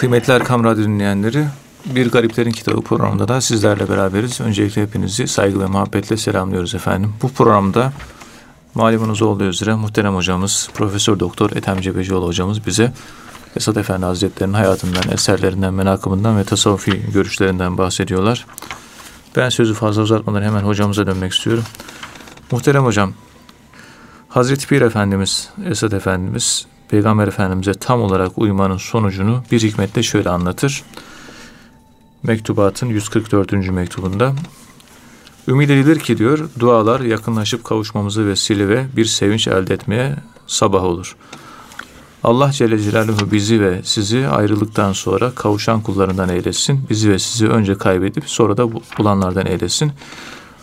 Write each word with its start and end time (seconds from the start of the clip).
Kıymetli 0.00 0.32
Erkam 0.32 0.64
Radyo 0.64 0.84
dinleyenleri, 0.84 1.46
Bir 1.86 2.10
Gariplerin 2.10 2.50
Kitabı 2.50 2.80
programında 2.82 3.28
da 3.28 3.40
sizlerle 3.40 3.88
beraberiz. 3.88 4.40
Öncelikle 4.40 4.82
hepinizi 4.82 5.28
saygı 5.28 5.60
ve 5.60 5.66
muhabbetle 5.66 6.16
selamlıyoruz 6.16 6.74
efendim. 6.74 7.12
Bu 7.22 7.28
programda 7.28 7.92
malumunuz 8.74 9.22
olduğu 9.22 9.44
üzere 9.44 9.74
muhterem 9.74 10.14
hocamız, 10.14 10.68
Profesör 10.74 11.20
Doktor 11.20 11.50
Ethem 11.50 11.80
Cebecioğlu 11.80 12.26
hocamız 12.26 12.66
bize 12.66 12.92
Esad 13.56 13.76
Efendi 13.76 14.06
Hazretleri'nin 14.06 14.54
hayatından, 14.54 15.02
eserlerinden, 15.12 15.74
menakımından 15.74 16.38
ve 16.38 16.44
tasavvufi 16.44 17.02
görüşlerinden 17.12 17.78
bahsediyorlar. 17.78 18.46
Ben 19.36 19.48
sözü 19.48 19.74
fazla 19.74 20.02
uzatmadan 20.02 20.42
hemen 20.42 20.62
hocamıza 20.62 21.06
dönmek 21.06 21.32
istiyorum. 21.32 21.64
Muhterem 22.50 22.84
hocam, 22.84 23.12
Hazreti 24.28 24.66
Pir 24.66 24.80
Efendimiz, 24.80 25.48
Esad 25.66 25.92
Efendimiz, 25.92 26.66
Peygamber 26.90 27.28
Efendimiz'e 27.28 27.74
tam 27.74 28.02
olarak 28.02 28.38
uymanın 28.38 28.76
sonucunu 28.76 29.42
bir 29.52 29.60
hikmetle 29.60 30.02
şöyle 30.02 30.30
anlatır. 30.30 30.82
Mektubatın 32.22 32.86
144. 32.86 33.52
mektubunda 33.52 34.34
Ümid 35.48 35.70
edilir 35.70 35.98
ki 35.98 36.18
diyor 36.18 36.48
dualar 36.58 37.00
yakınlaşıp 37.00 37.64
kavuşmamızı 37.64 38.26
vesile 38.26 38.68
ve 38.68 38.86
bir 38.96 39.04
sevinç 39.04 39.48
elde 39.48 39.74
etmeye 39.74 40.16
sabah 40.46 40.84
olur. 40.84 41.16
Allah 42.24 42.52
Celle 42.52 42.78
Celaluhu 42.78 43.32
bizi 43.32 43.60
ve 43.60 43.80
sizi 43.84 44.28
ayrılıktan 44.28 44.92
sonra 44.92 45.30
kavuşan 45.34 45.80
kullarından 45.80 46.28
eylesin. 46.28 46.86
Bizi 46.90 47.10
ve 47.10 47.18
sizi 47.18 47.48
önce 47.48 47.74
kaybedip 47.74 48.24
sonra 48.26 48.56
da 48.56 48.68
bulanlardan 48.98 49.46
eylesin. 49.46 49.92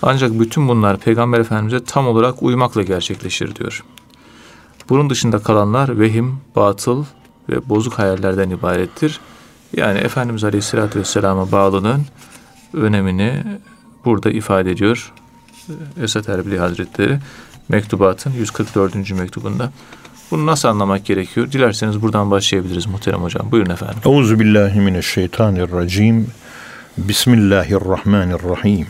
Ancak 0.02 0.40
bütün 0.40 0.68
bunlar 0.68 1.00
Peygamber 1.00 1.40
Efendimiz'e 1.40 1.84
tam 1.84 2.08
olarak 2.08 2.44
uymakla 2.44 2.84
gerçekleşir 2.84 3.56
diyor. 3.56 3.84
Bunun 4.90 5.10
dışında 5.10 5.40
kalanlar 5.40 6.00
vehim, 6.00 6.38
batıl 6.56 7.06
ve 7.50 7.70
bozuk 7.70 7.94
hayallerden 7.94 8.50
ibarettir. 8.50 9.20
Yani 9.78 10.00
Efendimiz 10.00 10.44
Aleyhisselatü 10.44 11.00
Vesselam'a 11.00 11.52
bağlılığın 11.52 12.06
önemini 12.74 13.44
burada 14.06 14.30
ifade 14.32 14.72
ediyor. 14.72 15.14
Esat 16.02 16.30
Erbili 16.30 16.60
Hazretleri 16.60 17.20
mektubatın 17.70 18.34
144. 18.34 19.12
mektubunda. 19.12 19.72
Bunu 20.32 20.46
nasıl 20.46 20.68
anlamak 20.68 21.06
gerekiyor? 21.06 21.52
Dilerseniz 21.52 22.02
buradan 22.02 22.32
başlayabiliriz 22.32 22.86
muhterem 22.86 23.22
hocam. 23.22 23.52
Buyurun 23.52 23.70
efendim. 23.70 23.98
Euzu 24.06 24.40
billahi 24.40 24.80
mineşşeytanirracim. 24.80 26.28
Bismillahirrahmanirrahim. 26.98 28.88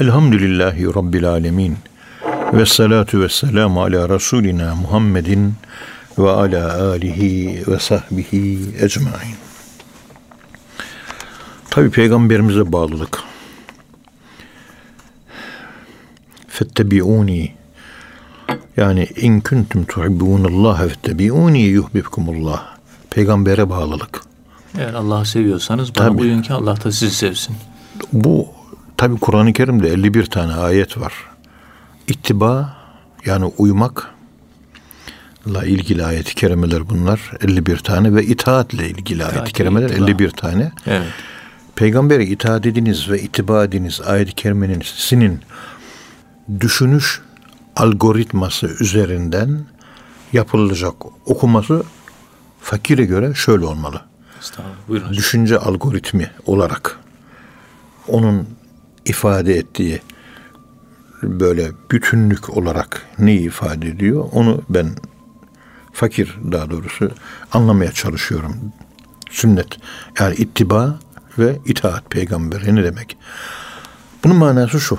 Elhamdülillahi 0.00 0.86
rabbil 0.86 1.28
alamin. 1.28 1.76
Ve 2.52 2.66
salatu 2.66 3.20
ve 3.20 3.28
selamu 3.28 3.82
ala 3.82 4.08
Resulina 4.08 4.74
Muhammedin 4.74 5.54
ve 6.18 6.30
ala 6.30 6.82
alihi 6.82 7.62
ve 7.68 7.78
sahbihi 7.78 8.58
ecmain. 8.80 9.36
Tabi 11.70 11.90
peygamberimize 11.90 12.72
bağlılık. 12.72 13.18
Fettebi'uni 16.48 17.54
yani 18.76 19.04
in 19.16 19.40
kuntum 19.40 19.84
tuhibbunallaha 19.84 20.88
fettebi'uni 20.88 21.62
yuhibbukumullah. 21.62 22.76
Peygambere 23.10 23.70
bağlılık. 23.70 24.20
Eğer 24.78 24.94
Allah'ı 24.94 25.26
seviyorsanız 25.26 25.94
bana 25.96 26.08
Tabii. 26.08 26.20
uyun 26.20 26.42
ki 26.42 26.52
Allah 26.52 26.84
da 26.84 26.92
sizi 26.92 27.14
sevsin. 27.14 27.56
Bu 28.12 28.48
tabi 28.96 29.16
Kur'an-ı 29.20 29.52
Kerim'de 29.52 29.88
51 29.88 30.26
tane 30.26 30.54
ayet 30.54 30.98
var. 30.98 31.12
İttiba 32.08 32.76
yani 33.26 33.44
uymak 33.58 34.10
ile 35.46 35.66
ilgili 35.66 36.04
ayet-i 36.04 36.34
kerimeler 36.34 36.88
bunlar 36.88 37.32
51 37.40 37.76
tane 37.76 38.14
ve 38.14 38.24
itaatle 38.24 38.88
ilgili 38.90 39.24
ayet-i 39.24 39.52
kerimeler 39.52 39.90
ittiba. 39.90 40.04
51 40.04 40.30
tane. 40.30 40.72
Evet. 40.86 41.08
Peygambere 41.76 42.26
itaat 42.26 42.66
ediniz 42.66 43.10
ve 43.10 43.20
itiba 43.20 43.64
ediniz 43.64 44.00
ayet-i 44.06 44.34
kerimenin 44.34 44.82
sinin 44.84 45.40
düşünüş 46.60 47.20
algoritması 47.76 48.66
üzerinden 48.80 49.66
yapılacak 50.32 50.94
okuması 51.26 51.82
fakire 52.60 53.04
göre 53.04 53.34
şöyle 53.34 53.64
olmalı. 53.64 54.00
Düşünce 55.12 55.58
algoritmi 55.58 56.30
olarak 56.46 56.98
onun 58.08 58.48
ifade 59.04 59.54
ettiği 59.54 60.00
böyle 61.22 61.70
bütünlük 61.90 62.50
olarak 62.56 63.02
ne 63.18 63.34
ifade 63.34 63.88
ediyor 63.88 64.28
onu 64.32 64.62
ben 64.68 64.90
fakir 65.92 66.38
daha 66.52 66.70
doğrusu 66.70 67.10
anlamaya 67.52 67.92
çalışıyorum. 67.92 68.72
Sünnet 69.30 69.68
yani 70.20 70.34
ittiba 70.34 70.98
ve 71.38 71.56
itaat 71.66 72.10
peygambere 72.10 72.74
ne 72.74 72.84
demek? 72.84 73.16
Bunun 74.24 74.36
manası 74.36 74.80
şu. 74.80 74.98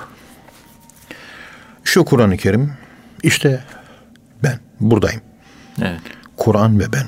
Şu 1.83 2.05
Kur'an-ı 2.05 2.37
Kerim 2.37 2.73
işte 3.23 3.63
ben 4.43 4.59
buradayım. 4.79 5.21
Evet. 5.81 5.99
Kur'an 6.37 6.79
ve 6.79 6.93
ben. 6.93 7.07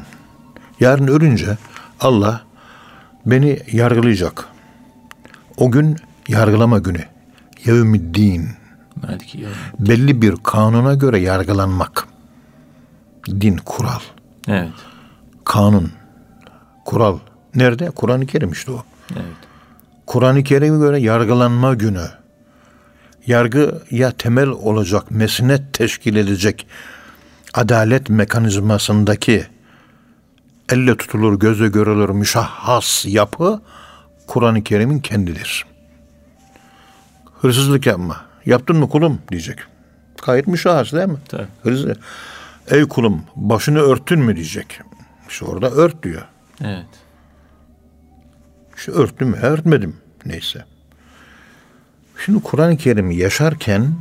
Yarın 0.80 1.08
ölünce 1.08 1.58
Allah 2.00 2.44
beni 3.26 3.60
yargılayacak. 3.72 4.46
O 5.58 5.72
gün 5.72 5.98
yargılama 6.28 6.80
günü. 6.80 7.04
Yevmiddin. 7.66 8.61
Belli 9.80 10.22
bir 10.22 10.36
kanuna 10.44 10.94
göre 10.94 11.20
yargılanmak. 11.20 12.08
Din, 13.28 13.58
kural. 13.58 14.00
Evet. 14.48 14.74
Kanun, 15.46 15.92
kural. 16.86 17.20
Nerede? 17.56 17.90
Kur'an-ı 17.90 18.26
Kerim 18.26 18.52
işte 18.52 18.72
o. 18.72 18.84
Evet. 19.14 19.38
Kur'an-ı 20.06 20.44
Kerim'e 20.44 20.78
göre 20.78 21.00
yargılanma 21.00 21.74
günü. 21.74 22.08
Yargı 23.28 23.82
ya 23.92 24.12
temel 24.12 24.48
olacak, 24.48 25.12
mesnet 25.12 25.74
teşkil 25.74 26.16
edecek 26.16 26.68
adalet 27.54 28.10
mekanizmasındaki 28.10 29.46
elle 30.70 30.98
tutulur, 30.98 31.40
göze 31.40 31.68
görülür 31.68 32.10
müşahhas 32.10 33.06
yapı 33.06 33.62
Kur'an-ı 34.28 34.64
Kerim'in 34.64 35.00
kendidir. 35.00 35.66
Hırsızlık 37.42 37.86
yapma. 37.86 38.31
Yaptın 38.46 38.78
mı 38.78 38.90
kulum 38.90 39.22
diyecek. 39.32 39.60
Gayet 40.26 40.48
müşahhas 40.48 40.94
değil 40.94 41.08
mi? 41.08 41.18
Tabii. 41.30 41.48
Hırsız. 41.64 41.98
Ey 42.68 42.88
kulum 42.88 43.24
başını 43.36 43.80
örttün 43.80 44.20
mü 44.20 44.36
diyecek. 44.36 44.80
İşte 45.30 45.46
orada 45.46 45.70
ört 45.70 46.04
diyor. 46.04 46.28
Evet. 46.64 46.86
İşte 48.78 48.92
örttüm 48.92 49.28
mü? 49.30 49.38
Örtmedim. 49.38 49.98
Neyse. 50.26 50.66
Şimdi 52.26 52.44
Kur'an-ı 52.44 52.78
Kerim'i 52.78 53.16
yaşarken 53.16 53.94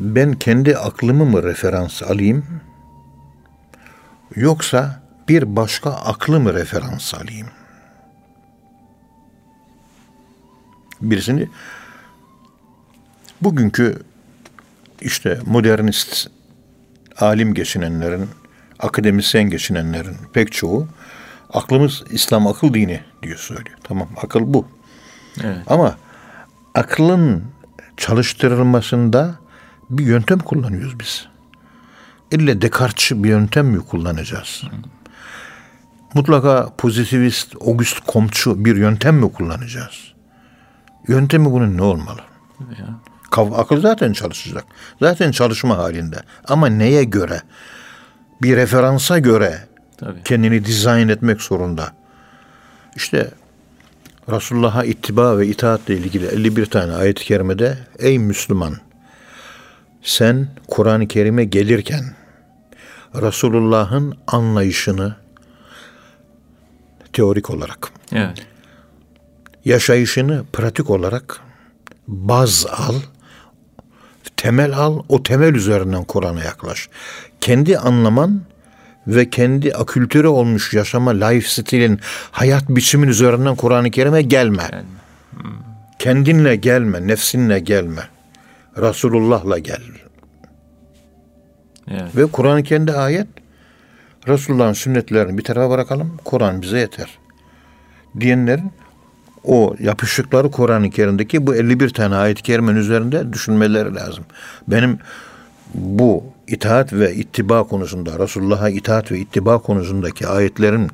ben 0.00 0.32
kendi 0.32 0.76
aklımı 0.76 1.24
mı 1.24 1.42
referans 1.42 2.02
alayım 2.02 2.60
yoksa 4.36 5.02
bir 5.28 5.56
başka 5.56 5.90
aklı 5.90 6.40
mı 6.40 6.54
referans 6.54 7.14
alayım? 7.14 7.48
Birisini 11.00 11.48
bugünkü 13.44 14.02
işte 15.00 15.40
modernist 15.46 16.30
alim 17.18 17.54
geçinenlerin, 17.54 18.28
akademisyen 18.78 19.50
geçinenlerin 19.50 20.16
pek 20.32 20.52
çoğu 20.52 20.88
aklımız 21.52 22.04
İslam 22.10 22.46
akıl 22.46 22.74
dini 22.74 23.00
diyor 23.22 23.38
söylüyor. 23.38 23.78
Tamam 23.84 24.08
akıl 24.22 24.54
bu. 24.54 24.68
Evet. 25.44 25.58
Ama 25.66 25.96
aklın 26.74 27.44
çalıştırılmasında 27.96 29.34
bir 29.90 30.06
yöntem 30.06 30.38
kullanıyoruz 30.38 31.00
biz. 31.00 31.26
İlle 32.30 32.62
Descartes'çi 32.62 33.24
bir 33.24 33.28
yöntem 33.28 33.66
mi 33.66 33.78
kullanacağız? 33.78 34.62
Mutlaka 36.14 36.70
pozitivist, 36.78 37.56
August 37.60 38.06
Comte'çu 38.08 38.64
bir 38.64 38.76
yöntem 38.76 39.16
mi 39.16 39.32
kullanacağız? 39.32 40.14
Yöntemi 41.08 41.50
bunun 41.50 41.76
ne 41.76 41.82
olmalı? 41.82 42.20
Ya. 42.60 42.86
Akıl 43.38 43.80
zaten 43.80 44.12
çalışacak. 44.12 44.64
Zaten 45.00 45.30
çalışma 45.30 45.78
halinde. 45.78 46.16
Ama 46.48 46.66
neye 46.66 47.04
göre? 47.04 47.40
Bir 48.42 48.56
referansa 48.56 49.18
göre 49.18 49.58
Tabii. 49.96 50.22
kendini 50.24 50.64
dizayn 50.64 51.08
etmek 51.08 51.42
zorunda. 51.42 51.92
İşte 52.96 53.30
Resulullah'a 54.30 54.84
ittiba 54.84 55.38
ve 55.38 55.46
itaatle 55.46 55.96
ilgili 55.96 56.26
51 56.26 56.66
tane 56.66 56.92
ayet-i 56.92 57.24
kerimede 57.24 57.78
ey 57.98 58.18
Müslüman 58.18 58.76
sen 60.02 60.48
Kur'an-ı 60.68 61.08
Kerim'e 61.08 61.44
gelirken 61.44 62.04
Resulullah'ın 63.14 64.14
anlayışını 64.26 65.16
teorik 67.12 67.50
olarak 67.50 67.90
evet. 68.12 68.46
yaşayışını 69.64 70.44
pratik 70.52 70.90
olarak 70.90 71.40
baz 72.08 72.66
al, 72.66 72.94
temel 74.44 74.72
al, 74.72 75.02
o 75.08 75.22
temel 75.22 75.54
üzerinden 75.54 76.04
Kur'an'a 76.04 76.44
yaklaş. 76.44 76.88
Kendi 77.40 77.78
anlaman 77.78 78.40
ve 79.06 79.30
kendi 79.30 79.74
akültüre 79.74 80.28
olmuş 80.28 80.74
yaşama 80.74 81.10
life 81.10 81.48
stilin 81.48 82.00
hayat 82.30 82.68
biçimin 82.68 83.08
üzerinden 83.08 83.54
Kur'an-ı 83.54 83.90
Kerim'e 83.90 84.22
gelme. 84.22 84.62
gelme. 84.70 84.84
Hmm. 85.30 85.50
Kendinle 85.98 86.56
gelme, 86.56 87.06
nefsinle 87.06 87.58
gelme. 87.58 88.02
Resulullah'la 88.76 89.58
gel. 89.58 89.82
Evet. 91.90 92.16
Ve 92.16 92.26
Kur'an-ı 92.26 92.62
kendi 92.62 92.92
ayet 92.92 93.26
Resulullah'ın 94.28 94.72
sünnetlerini 94.72 95.38
bir 95.38 95.44
tarafa 95.44 95.70
bırakalım. 95.70 96.16
Kur'an 96.24 96.62
bize 96.62 96.78
yeter. 96.78 97.18
Diyenlerin 98.20 98.72
o 99.44 99.74
yapışıkları 99.80 100.50
Kur'an-ı 100.50 100.90
Kerim'deki 100.90 101.46
bu 101.46 101.54
51 101.54 101.90
tane 101.90 102.14
ayet-i 102.14 102.42
kerimenin 102.42 102.78
üzerinde 102.78 103.32
düşünmeleri 103.32 103.94
lazım. 103.94 104.24
Benim 104.68 104.98
bu 105.74 106.24
itaat 106.46 106.92
ve 106.92 107.14
ittiba 107.14 107.64
konusunda, 107.64 108.18
Resulullah'a 108.18 108.68
itaat 108.68 109.12
ve 109.12 109.18
ittiba 109.18 109.58
konusundaki 109.58 110.26
ayetlerin 110.26 110.90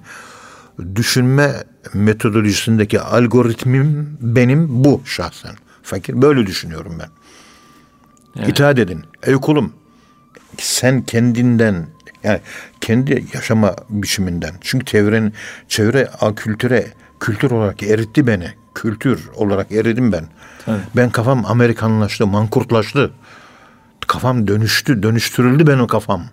düşünme 0.95 1.53
metodolojisindeki 1.95 3.01
algoritmim 3.01 4.19
benim 4.21 4.85
bu 4.85 5.03
şahsen. 5.05 5.55
Fakir 5.83 6.23
böyle 6.23 6.47
düşünüyorum 6.47 6.97
ben. 6.99 7.09
Evet. 8.37 8.49
İtaat 8.49 8.79
edin. 8.79 9.05
Ey 9.23 9.35
kulum 9.35 9.73
sen 10.59 11.03
kendinden 11.03 11.87
yani 12.25 12.41
kendi 12.81 13.25
yaşama 13.35 13.77
biçiminden. 13.89 14.55
Çünkü 14.61 14.85
çevrenin 14.87 15.33
çevre 15.69 16.11
kültüre 16.37 16.87
kültür 17.21 17.51
olarak 17.51 17.83
eritti 17.83 18.27
beni. 18.27 18.49
Kültür 18.75 19.31
olarak 19.35 19.73
eridim 19.73 20.13
ben. 20.13 20.25
Tabii. 20.67 20.79
Ben 20.97 21.11
kafam 21.11 21.47
Amerikanlaştı, 21.47 22.27
mankurtlaştı. 22.27 23.11
Kafam 24.07 24.49
dönüştü, 24.49 25.03
dönüştürüldü 25.03 25.67
benim 25.67 25.87
kafam. 25.87 26.25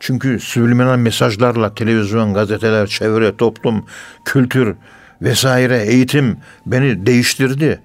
Çünkü 0.00 0.40
subliminal 0.40 0.98
mesajlarla 0.98 1.74
televizyon, 1.74 2.34
gazeteler, 2.34 2.86
çevre, 2.86 3.36
toplum, 3.36 3.86
kültür 4.24 4.74
vesaire, 5.22 5.82
eğitim 5.82 6.36
beni 6.66 7.06
değiştirdi. 7.06 7.80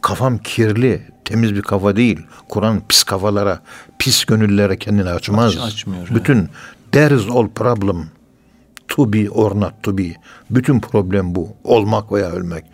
Kafam 0.00 0.38
kirli, 0.38 1.02
temiz 1.24 1.54
bir 1.54 1.62
kafa 1.62 1.96
değil. 1.96 2.20
Kur'an 2.48 2.82
pis 2.88 3.02
kafalara, 3.02 3.60
pis 3.98 4.24
gönüllere 4.24 4.78
kendini 4.78 5.10
açmaz. 5.10 5.56
Aç, 5.56 5.62
açmıyor. 5.62 6.08
Bütün 6.14 6.36
yani. 6.36 6.48
there 6.92 7.14
is 7.14 7.26
all 7.30 7.48
problem 7.48 8.06
to 8.88 9.12
be 9.12 9.30
or 9.30 9.60
not 9.60 9.82
to 9.82 9.98
be. 9.98 10.14
Bütün 10.50 10.80
problem 10.80 11.34
bu. 11.34 11.56
Olmak 11.64 12.12
veya 12.12 12.30
ölmek. 12.30 12.64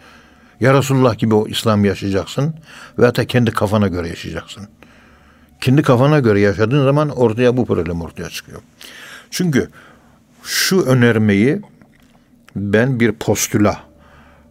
Ya 0.60 0.74
Resulullah 0.74 1.18
gibi 1.18 1.34
o 1.34 1.48
İslam 1.48 1.84
yaşayacaksın 1.84 2.54
veya 2.98 3.14
da 3.14 3.26
kendi 3.26 3.50
kafana 3.50 3.88
göre 3.88 4.08
yaşayacaksın. 4.08 4.68
Kendi 5.60 5.82
kafana 5.82 6.18
göre 6.18 6.40
yaşadığın 6.40 6.84
zaman 6.84 7.08
ortaya 7.08 7.56
bu 7.56 7.66
problem 7.66 8.02
ortaya 8.02 8.28
çıkıyor. 8.28 8.62
Çünkü 9.30 9.70
şu 10.42 10.82
önermeyi 10.86 11.60
ben 12.56 13.00
bir 13.00 13.12
postüla, 13.12 13.80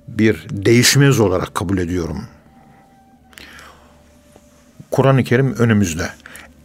bir 0.07 0.47
değişmez 0.49 1.19
olarak 1.19 1.55
kabul 1.55 1.77
ediyorum. 1.77 2.23
Kur'an-ı 4.91 5.23
Kerim 5.23 5.53
önümüzde. 5.53 6.09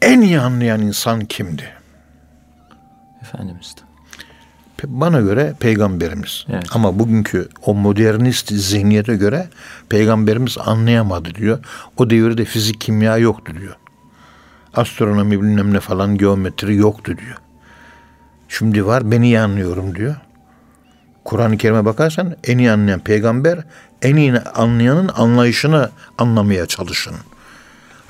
En 0.03 0.21
iyi 0.21 0.41
anlayan 0.41 0.81
insan 0.81 1.25
kimdi? 1.25 1.73
Efendimiz'di. 3.23 3.84
Bana 4.85 5.21
göre 5.21 5.55
peygamberimiz. 5.61 6.47
Evet. 6.51 6.65
Ama 6.73 6.99
bugünkü 6.99 7.49
o 7.63 7.75
modernist 7.75 8.53
zihniyete 8.53 9.17
göre 9.17 9.49
peygamberimiz 9.89 10.59
anlayamadı 10.59 11.35
diyor. 11.35 11.59
O 11.97 12.11
devirde 12.11 12.45
fizik 12.45 12.81
kimya 12.81 13.17
yoktu 13.17 13.53
diyor. 13.61 13.77
Astronomi 14.75 15.43
bilmem 15.43 15.75
ne 15.75 15.81
falan 15.81 16.19
geometri 16.19 16.77
yoktu 16.77 17.19
diyor. 17.19 17.37
Şimdi 18.49 18.87
var 18.87 19.11
ben 19.11 19.23
iyi 19.23 19.41
anlıyorum 19.41 19.95
diyor. 19.95 20.17
Kur'an-ı 21.25 21.57
Kerim'e 21.57 21.85
bakarsan 21.85 22.37
en 22.45 22.59
iyi 22.59 22.71
anlayan 22.71 23.01
peygamber 23.01 23.59
en 24.03 24.17
iyi 24.17 24.39
anlayanın 24.39 25.11
anlayışını 25.17 25.91
anlamaya 26.19 26.67
çalışın. 26.67 27.15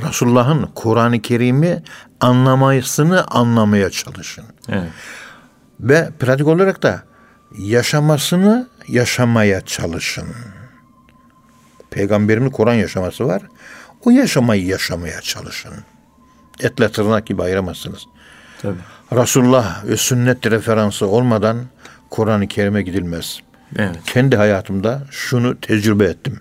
Resulullah'ın 0.02 0.68
Kur'an-ı 0.74 1.22
Kerim'i 1.22 1.82
anlamayısını 2.20 3.24
anlamaya 3.24 3.90
çalışın. 3.90 4.44
Evet. 4.68 4.88
Ve 5.80 6.10
pratik 6.18 6.46
olarak 6.46 6.82
da 6.82 7.02
yaşamasını 7.58 8.68
yaşamaya 8.88 9.60
çalışın. 9.60 10.28
Peygamberimin 11.90 12.50
Kur'an 12.50 12.74
yaşaması 12.74 13.26
var. 13.26 13.42
O 14.04 14.10
yaşamayı 14.10 14.66
yaşamaya 14.66 15.20
çalışın. 15.20 15.72
Etle 16.60 16.92
tırnak 16.92 17.26
gibi 17.26 17.42
ayıramazsınız. 17.42 18.06
Tabii. 18.62 18.78
Resulullah 19.12 19.84
ve 19.84 19.96
sünnet 19.96 20.46
referansı 20.46 21.06
olmadan 21.06 21.58
Kur'an-ı 22.10 22.48
Kerim'e 22.48 22.82
gidilmez. 22.82 23.40
Evet. 23.76 23.96
Kendi 24.06 24.36
hayatımda 24.36 25.02
şunu 25.10 25.60
tecrübe 25.60 26.04
ettim. 26.04 26.40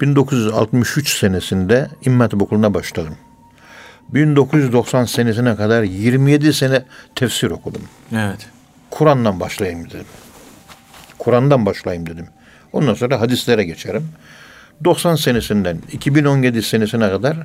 1963 0.00 1.18
senesinde 1.18 1.88
Hatip 2.18 2.42
Okulu'na 2.42 2.74
başladım. 2.74 3.16
1990 4.14 5.04
senesine 5.04 5.56
kadar 5.56 5.82
27 5.82 6.52
sene 6.52 6.82
tefsir 7.14 7.50
okudum. 7.50 7.82
Evet. 8.12 8.46
Kur'an'dan 8.90 9.40
başlayayım 9.40 9.90
dedim. 9.90 10.06
Kur'an'dan 11.18 11.66
başlayayım 11.66 12.06
dedim. 12.06 12.26
Ondan 12.72 12.94
sonra 12.94 13.20
hadislere 13.20 13.64
geçerim. 13.64 14.08
90 14.84 15.16
senesinden 15.16 15.78
2017 15.92 16.62
senesine 16.62 17.10
kadar 17.10 17.36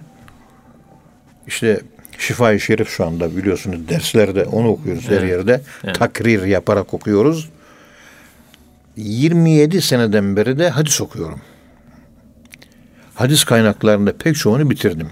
işte 1.47 1.81
Şifa-i 2.17 2.59
Şerif 2.59 2.89
şu 2.89 3.05
anda 3.05 3.37
biliyorsunuz 3.37 3.89
derslerde 3.89 4.45
onu 4.45 4.67
okuyoruz 4.67 5.05
evet. 5.09 5.21
her 5.21 5.27
yerde. 5.27 5.61
Evet. 5.83 5.95
Takrir 5.95 6.43
yaparak 6.43 6.93
okuyoruz. 6.93 7.49
27 8.97 9.81
seneden 9.81 10.35
beri 10.35 10.59
de 10.59 10.69
hadis 10.69 11.01
okuyorum. 11.01 11.41
Hadis 13.15 13.43
kaynaklarında 13.43 14.17
pek 14.17 14.35
çoğunu 14.35 14.69
bitirdim. 14.69 15.09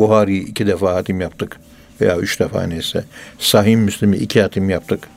Buhari 0.00 0.38
iki 0.38 0.66
defa 0.66 0.94
hatim 0.94 1.20
yaptık. 1.20 1.60
Veya 2.00 2.16
üç 2.16 2.40
defa 2.40 2.62
neyse. 2.62 3.04
Sahih 3.38 3.76
Müslim'i 3.76 4.16
iki 4.16 4.42
hatim 4.42 4.70
yaptık. 4.70 5.08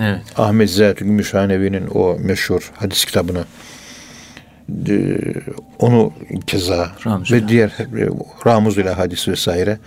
Evet. 0.00 0.22
Ahmet 0.36 0.70
Ziyad 0.70 0.98
Gümüşhanevi'nin 0.98 1.86
o 1.94 2.16
meşhur 2.18 2.70
hadis 2.76 3.04
kitabını 3.04 3.44
e, 4.88 5.16
onu 5.78 6.12
keza 6.46 6.92
Ramuz 7.06 7.32
ve 7.32 7.48
diğer 7.48 7.68
e, 7.68 8.08
Ramuz 8.46 8.78
ile 8.78 8.90
hadis 8.90 9.28
vesaire 9.28 9.78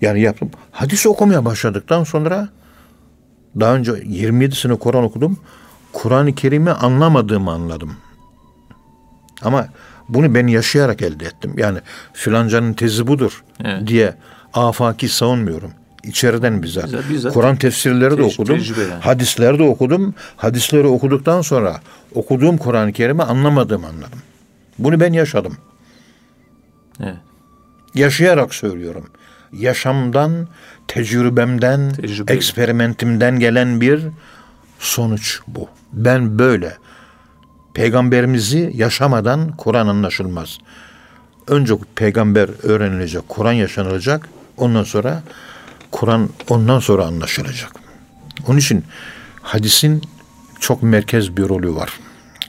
yani 0.00 0.20
yaptım. 0.20 0.50
Hadis 0.70 1.06
okumaya 1.06 1.44
başladıktan 1.44 2.04
sonra 2.04 2.48
daha 3.60 3.74
önce 3.74 3.92
27 4.04 4.54
sene 4.54 4.74
Kur'an 4.74 5.04
okudum. 5.04 5.38
Kur'an-ı 5.92 6.34
Kerim'i 6.34 6.70
anlamadığımı 6.70 7.50
anladım. 7.50 7.96
Ama 9.42 9.68
bunu 10.08 10.34
ben 10.34 10.46
yaşayarak 10.46 11.02
elde 11.02 11.24
ettim. 11.24 11.54
Yani 11.56 11.78
filancanın 12.12 12.72
tezi 12.72 13.06
budur 13.06 13.44
evet. 13.64 13.86
diye 13.86 14.14
afaki 14.54 15.08
savunmuyorum. 15.08 15.70
İçeriden 16.04 16.62
bizzat. 16.62 16.84
bizzat, 16.84 17.10
bizzat 17.10 17.32
Kur'an 17.34 17.56
tefsirleri 17.56 18.18
de 18.18 18.22
okudum. 18.22 18.60
Hadisleri 19.00 19.58
de 19.58 19.62
okudum. 19.62 20.14
Hadisleri 20.36 20.86
okuduktan 20.86 21.42
sonra 21.42 21.80
okuduğum 22.14 22.56
Kur'an-ı 22.56 22.92
Kerim'i 22.92 23.22
anlamadığımı 23.22 23.86
anladım. 23.86 24.18
Bunu 24.78 25.00
ben 25.00 25.12
yaşadım. 25.12 25.56
Evet. 27.00 27.16
Yaşayarak 27.94 28.54
söylüyorum. 28.54 29.06
Yaşamdan, 29.52 30.48
tecrübemden, 30.88 31.92
Tecrübe. 31.92 32.32
eksperimentimden 32.32 33.38
gelen 33.38 33.80
bir 33.80 34.00
sonuç 34.78 35.40
bu. 35.48 35.68
Ben 35.92 36.38
böyle 36.38 36.76
peygamberimizi 37.74 38.72
yaşamadan 38.74 39.52
Kur'an 39.56 39.86
anlaşılmaz. 39.86 40.58
Önce 41.48 41.74
peygamber 41.94 42.48
öğrenilecek, 42.62 43.28
Kur'an 43.28 43.52
yaşanılacak. 43.52 44.28
Ondan 44.56 44.84
sonra 44.84 45.22
Kur'an 45.90 46.28
ondan 46.48 46.78
sonra 46.78 47.06
anlaşılacak. 47.06 47.72
Onun 48.48 48.58
için 48.58 48.84
hadisin 49.42 50.02
çok 50.60 50.82
merkez 50.82 51.36
bir 51.36 51.48
rolü 51.48 51.74
var. 51.74 51.90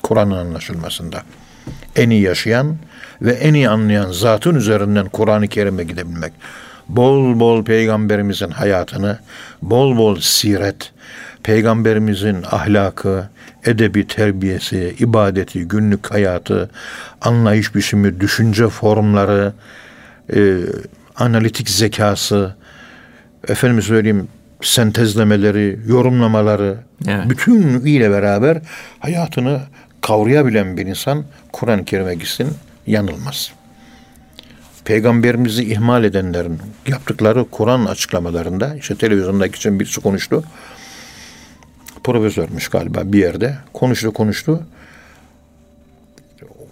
Kur'an'ın 0.03 0.37
anlaşılmasında. 0.37 1.23
En 1.95 2.09
iyi 2.09 2.21
yaşayan 2.21 2.77
ve 3.21 3.31
en 3.31 3.53
iyi 3.53 3.69
anlayan 3.69 4.11
zatın 4.11 4.55
üzerinden 4.55 5.09
Kur'an-ı 5.09 5.47
Kerim'e 5.47 5.83
gidebilmek. 5.83 6.33
Bol 6.89 7.39
bol 7.39 7.63
peygamberimizin 7.63 8.49
hayatını, 8.49 9.19
bol 9.61 9.97
bol 9.97 10.19
siret, 10.19 10.91
peygamberimizin 11.43 12.37
ahlakı, 12.51 13.29
edebi 13.65 14.07
terbiyesi, 14.07 14.95
ibadeti, 14.99 15.67
günlük 15.67 16.11
hayatı, 16.11 16.69
anlayış 17.21 17.75
biçimi, 17.75 18.19
düşünce 18.19 18.69
formları, 18.69 19.53
e, 20.35 20.57
analitik 21.15 21.69
zekası, 21.69 22.55
efendim 23.47 23.81
söyleyeyim 23.81 24.27
sentezlemeleri, 24.61 25.79
yorumlamaları, 25.87 26.77
evet. 27.07 27.29
bütün 27.29 27.85
ile 27.85 28.11
beraber 28.11 28.61
hayatını 28.99 29.61
kavrayabilen 30.01 30.77
bir 30.77 30.85
insan 30.85 31.23
Kur'an-ı 31.51 31.85
Kerim'e 31.85 32.15
gitsin 32.15 32.47
yanılmaz. 32.87 33.51
peygamberimizi 34.85 35.63
ihmal 35.63 36.03
edenlerin 36.03 36.59
yaptıkları 36.87 37.45
Kur'an 37.51 37.85
açıklamalarında 37.85 38.75
işte 38.75 38.95
televizyondaki 38.95 39.55
için 39.55 39.79
birisi 39.79 40.01
konuştu. 40.01 40.43
Profesörmüş 42.03 42.67
galiba 42.67 43.01
bir 43.05 43.19
yerde. 43.19 43.57
Konuştu 43.73 44.13
konuştu. 44.13 44.63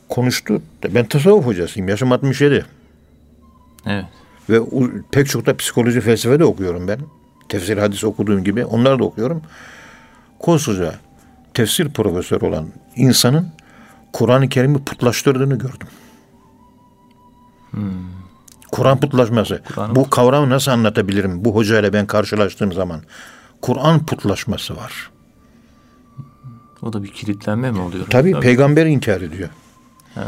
Konuştu. 0.09 0.61
Ben 0.89 1.05
tasavvuf 1.05 1.45
hocasıyım. 1.45 1.89
Yaşım 1.89 2.11
67. 2.11 2.65
Evet. 3.85 4.05
Ve 4.49 4.59
pek 5.11 5.27
çok 5.27 5.45
da 5.45 5.57
psikoloji 5.57 6.01
felsefe 6.01 6.39
de 6.39 6.45
okuyorum 6.45 6.87
ben. 6.87 6.99
Tefsir 7.49 7.77
hadis 7.77 8.03
okuduğum 8.03 8.43
gibi 8.43 8.65
onları 8.65 8.99
da 8.99 9.03
okuyorum. 9.03 9.41
Koskoca 10.39 10.95
tefsir 11.53 11.89
profesörü 11.89 12.45
olan 12.45 12.67
insanın 12.95 13.47
Kur'an-ı 14.13 14.49
Kerim'i 14.49 14.83
putlaştırdığını 14.83 15.55
gördüm. 15.55 15.87
Hmm. 17.71 17.81
Kur'an 18.71 18.99
putlaşması. 18.99 19.61
Kur 19.75 19.95
bu 19.95 20.09
kavramı 20.09 20.49
nasıl 20.49 20.71
anlatabilirim? 20.71 21.45
Bu 21.45 21.55
hocayla 21.55 21.93
ben 21.93 22.07
karşılaştığım 22.07 22.73
zaman. 22.73 23.01
Kur'an 23.61 24.05
putlaşması 24.05 24.77
var. 24.77 25.10
O 26.81 26.93
da 26.93 27.03
bir 27.03 27.11
kilitlenme 27.11 27.71
mi 27.71 27.79
oluyor? 27.79 28.05
Tabii, 28.09 28.31
Tabii. 28.31 28.41
peygamber 28.41 28.85
inkar 28.85 29.21
ediyor. 29.21 29.49
Ha, 30.15 30.27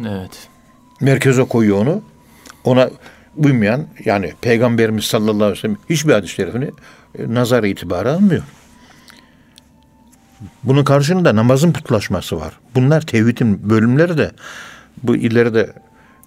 evet. 0.00 0.48
Merkeze 1.00 1.44
koyuyor 1.44 1.78
onu. 1.78 2.02
Ona 2.64 2.90
uymayan 3.36 3.86
yani 4.04 4.34
peygamberimiz 4.40 5.04
sallallahu 5.04 5.44
aleyhi 5.44 5.58
ve 5.58 5.60
sellem 5.60 5.76
hiçbir 5.90 6.12
hadis-i 6.12 6.34
şerifini 6.34 6.70
e, 7.18 7.34
nazar 7.34 7.64
itibarı 7.64 8.12
almıyor. 8.12 8.42
Bunun 10.64 10.84
karşılığında 10.84 11.36
namazın 11.36 11.72
putlaşması 11.72 12.40
var. 12.40 12.58
Bunlar 12.74 13.00
tevhidin 13.00 13.70
bölümleri 13.70 14.18
de 14.18 14.30
bu 15.02 15.16
ileride 15.16 15.72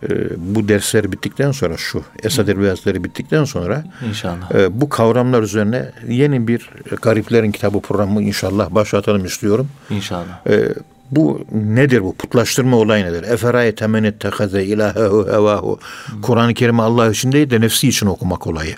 e, 0.04 0.30
bu 0.38 0.68
dersler 0.68 1.12
bittikten 1.12 1.52
sonra 1.52 1.78
şu 1.78 2.04
Esad 2.24 2.48
Elbiyazları 2.48 3.04
bittikten 3.04 3.44
sonra 3.44 3.84
inşallah 4.10 4.56
e, 4.56 4.82
bu 4.82 4.90
kavramlar 4.90 5.44
üzerine 5.44 5.92
yeni 6.08 6.48
bir 6.48 6.70
Gariplerin 7.02 7.52
Kitabı 7.52 7.80
programı 7.80 8.22
inşallah 8.22 8.72
başlatalım 8.72 9.26
istiyorum. 9.26 9.70
İnşallah. 9.90 10.48
E, 10.48 10.74
bu 11.12 11.46
nedir 11.52 12.04
bu? 12.04 12.16
Putlaştırma 12.16 12.78
olayı 12.78 13.06
nedir? 13.06 13.24
Eferaye 13.24 13.76
temenet 13.76 14.20
tehaze 14.20 14.64
ilahehu 14.64 15.28
hevahu. 15.32 15.80
Kur'an-ı 16.22 16.54
Kerim'i 16.54 16.82
Allah 16.82 17.12
için 17.12 17.32
değil 17.32 17.50
de 17.50 17.62
nefsi 17.62 17.88
için 17.88 18.08
okumak 18.08 18.48
olayı. 18.48 18.76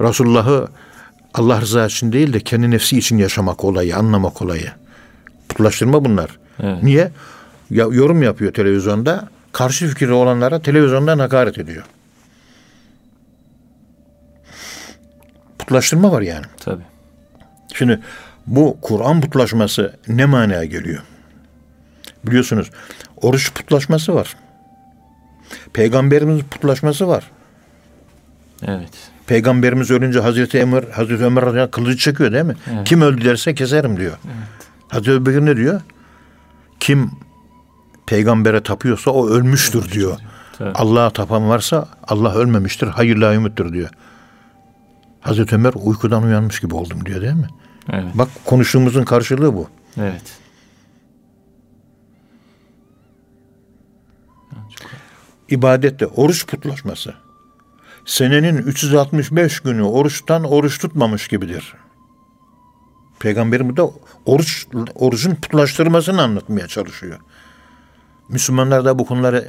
Resulullah'ı 0.00 0.68
Allah 1.34 1.60
rızası 1.60 1.94
için 1.94 2.12
değil 2.12 2.32
de 2.32 2.40
kendi 2.40 2.70
nefsi 2.70 2.98
için 2.98 3.18
yaşamak 3.18 3.64
olayı, 3.64 3.96
anlamak 3.96 4.42
olayı. 4.42 4.70
Putlaştırma 5.48 6.04
bunlar. 6.04 6.30
Evet. 6.60 6.82
Niye? 6.82 7.10
Ya, 7.70 7.86
yorum 7.90 8.22
yapıyor 8.22 8.52
televizyonda. 8.52 9.28
Karşı 9.52 9.88
fikirli 9.88 10.12
olanlara 10.12 10.62
televizyondan 10.62 11.18
hakaret 11.18 11.58
ediyor. 11.58 11.84
Putlaştırma 15.58 16.12
var 16.12 16.22
yani. 16.22 16.46
Tabii. 16.64 16.82
Şimdi 17.74 18.00
bu 18.46 18.78
Kur'an 18.82 19.20
putlaşması 19.20 19.96
ne 20.08 20.24
manaya 20.24 20.64
geliyor? 20.64 21.02
Biliyorsunuz 22.26 22.70
oruç 23.16 23.54
putlaşması 23.54 24.14
var. 24.14 24.36
Peygamberimiz 25.72 26.42
putlaşması 26.42 27.08
var. 27.08 27.30
Evet. 28.66 28.90
Peygamberimiz 29.26 29.90
ölünce 29.90 30.20
Hazreti 30.20 30.62
Ömer, 30.62 30.84
Hazreti 30.92 31.24
Ömer 31.24 31.70
kılıcı 31.70 31.98
çekiyor 31.98 32.32
değil 32.32 32.44
mi? 32.44 32.56
Evet. 32.74 32.88
Kim 32.88 33.02
öldü 33.02 33.24
derse 33.24 33.54
keserim 33.54 33.96
diyor. 33.96 34.18
Evet. 34.24 34.68
Hazreti 34.88 35.10
Ömer 35.10 35.46
ne 35.46 35.56
diyor? 35.56 35.80
Kim 36.80 37.10
peygambere 38.06 38.62
tapıyorsa 38.62 39.10
o 39.10 39.28
ölmüştür 39.28 39.78
Ölmüş 39.78 39.92
diyor. 39.92 40.18
diyor. 40.58 40.72
Allah'a 40.74 41.10
tapan 41.10 41.48
varsa 41.48 41.88
Allah 42.08 42.34
ölmemiştir, 42.34 42.86
hayırlı 42.86 43.34
ümittir 43.34 43.72
diyor. 43.72 43.90
Hazreti 45.20 45.54
Ömer 45.54 45.72
uykudan 45.76 46.22
uyanmış 46.22 46.60
gibi 46.60 46.74
oldum 46.74 47.06
diyor 47.06 47.20
değil 47.20 47.32
mi? 47.32 47.48
Evet. 47.92 48.04
Bak 48.14 48.28
konuştuğumuzun 48.44 49.04
karşılığı 49.04 49.54
bu. 49.54 49.68
Evet. 50.00 50.42
ibadette 55.52 56.06
oruç 56.06 56.46
putlaşması 56.46 57.14
senenin 58.04 58.56
365 58.56 59.60
günü 59.60 59.82
oruçtan 59.82 60.44
oruç 60.44 60.78
tutmamış 60.78 61.28
gibidir. 61.28 61.74
Peygamberimiz 63.18 63.76
de 63.76 63.82
oruç, 64.26 64.66
orucun 64.94 65.34
putlaştırmasını 65.34 66.22
anlatmaya 66.22 66.68
çalışıyor. 66.68 67.18
Müslümanlar 68.28 68.84
da 68.84 68.98
bu 68.98 69.06
konuları 69.06 69.48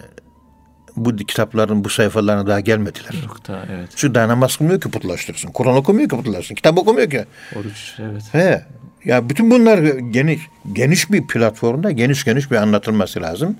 bu 0.95 1.15
kitapların 1.15 1.83
bu 1.83 1.89
sayfalarına 1.89 2.47
daha 2.47 2.59
gelmediler. 2.59 3.23
Yok 3.27 3.47
da 3.47 3.65
evet. 3.71 3.89
Çünkü 3.95 4.15
daha 4.15 4.27
namaz 4.27 4.57
kılmıyor 4.57 4.81
ki 4.81 4.91
putlaştırsın. 4.91 5.51
Kur'an 5.51 5.75
okumuyor 5.75 6.09
ki 6.09 6.15
putlaştırsın. 6.15 6.55
Kitap 6.55 6.77
okumuyor 6.77 7.09
ki. 7.09 7.25
Oruç 7.55 7.95
evet. 7.99 8.23
He. 8.31 8.65
Ya 9.05 9.29
bütün 9.29 9.51
bunlar 9.51 9.77
geniş 9.97 10.41
geniş 10.73 11.11
bir 11.11 11.27
platformda 11.27 11.91
geniş 11.91 12.23
geniş 12.23 12.51
bir 12.51 12.55
anlatılması 12.55 13.21
lazım. 13.21 13.57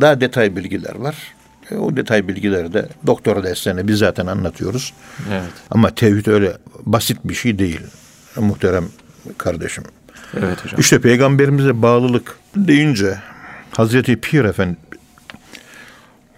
Daha 0.00 0.20
detay 0.20 0.56
bilgiler 0.56 0.94
var. 0.94 1.16
E, 1.70 1.76
o 1.76 1.96
detay 1.96 2.28
bilgileri 2.28 2.72
de 2.72 2.88
doktora 3.06 3.44
derslerine 3.44 3.88
biz 3.88 3.98
zaten 3.98 4.26
anlatıyoruz. 4.26 4.92
Evet. 5.30 5.52
Ama 5.70 5.94
tevhid 5.94 6.26
öyle 6.26 6.52
basit 6.82 7.18
bir 7.24 7.34
şey 7.34 7.58
değil. 7.58 7.80
Muhterem 8.36 8.84
kardeşim. 9.38 9.84
Evet 10.38 10.64
hocam. 10.64 10.80
İşte 10.80 11.00
peygamberimize 11.00 11.82
bağlılık 11.82 12.38
deyince 12.56 13.18
Hazreti 13.76 14.16
Pir 14.20 14.44
Efendi 14.44 14.76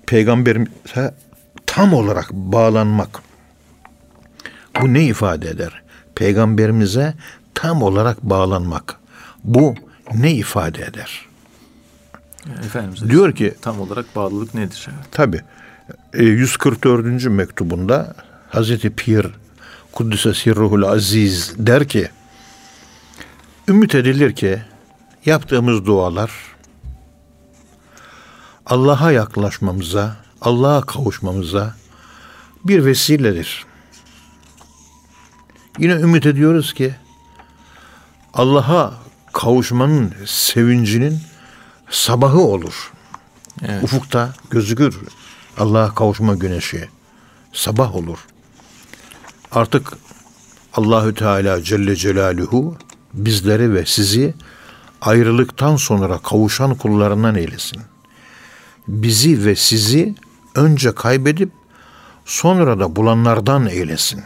peygamberimize 0.07 1.15
tam 1.67 1.95
olarak 1.95 2.33
bağlanmak 2.33 3.23
bu 4.81 4.95
ne 4.95 5.05
ifade 5.05 5.49
eder? 5.49 5.83
Peygamberimize 6.15 7.15
tam 7.55 7.83
olarak 7.83 8.23
bağlanmak. 8.23 8.97
Bu 9.45 9.75
ne 10.15 10.35
ifade 10.35 10.83
eder? 10.83 11.27
Efendimiz 12.65 13.11
diyor 13.11 13.33
ki 13.33 13.55
tam 13.63 13.81
olarak 13.81 14.17
bağlılık 14.17 14.55
nedir? 14.55 14.89
Tabi. 15.11 15.41
144. 16.15 17.25
mektubunda 17.25 18.15
Hazreti 18.49 18.91
Pir 18.91 19.27
Kuddise 19.93 20.35
Sirruhul 20.35 20.83
Aziz 20.83 21.55
der 21.59 21.89
ki 21.89 22.09
Ümit 23.69 23.95
edilir 23.95 24.33
ki 24.33 24.63
yaptığımız 25.27 25.87
dualar 25.87 26.58
Allah'a 28.69 29.13
yaklaşmamıza, 29.13 30.17
Allah'a 30.41 30.81
kavuşmamıza 30.81 31.75
bir 32.65 32.85
vesiledir. 32.85 33.67
Yine 35.79 35.93
ümit 35.93 36.27
ediyoruz 36.27 36.75
ki 36.75 36.95
Allah'a 38.35 38.95
kavuşmanın 39.33 40.15
sevincinin 40.27 41.21
sabahı 41.91 42.39
olur. 42.39 42.93
Evet. 43.63 43.85
Ufukta 43.85 44.33
gözükür 44.51 44.99
Allah'a 45.59 45.95
kavuşma 45.95 46.35
güneşi. 46.35 46.89
Sabah 47.53 47.97
olur. 47.97 48.19
Artık 49.53 49.93
Allahü 50.75 51.15
Teala 51.15 51.63
Celle 51.63 51.97
Celaluhu 51.97 52.77
bizleri 53.15 53.75
ve 53.75 53.87
sizi 53.87 54.35
ayrılıktan 55.01 55.77
sonra 55.77 56.19
kavuşan 56.19 56.75
kullarından 56.75 57.35
eylesin. 57.35 57.83
Bizi 58.89 59.45
ve 59.45 59.57
sizi 59.57 60.15
önce 60.55 60.95
kaybedip 60.95 61.51
sonra 62.25 62.79
da 62.79 62.97
bulanlardan 62.97 63.67
eylesin. 63.67 64.23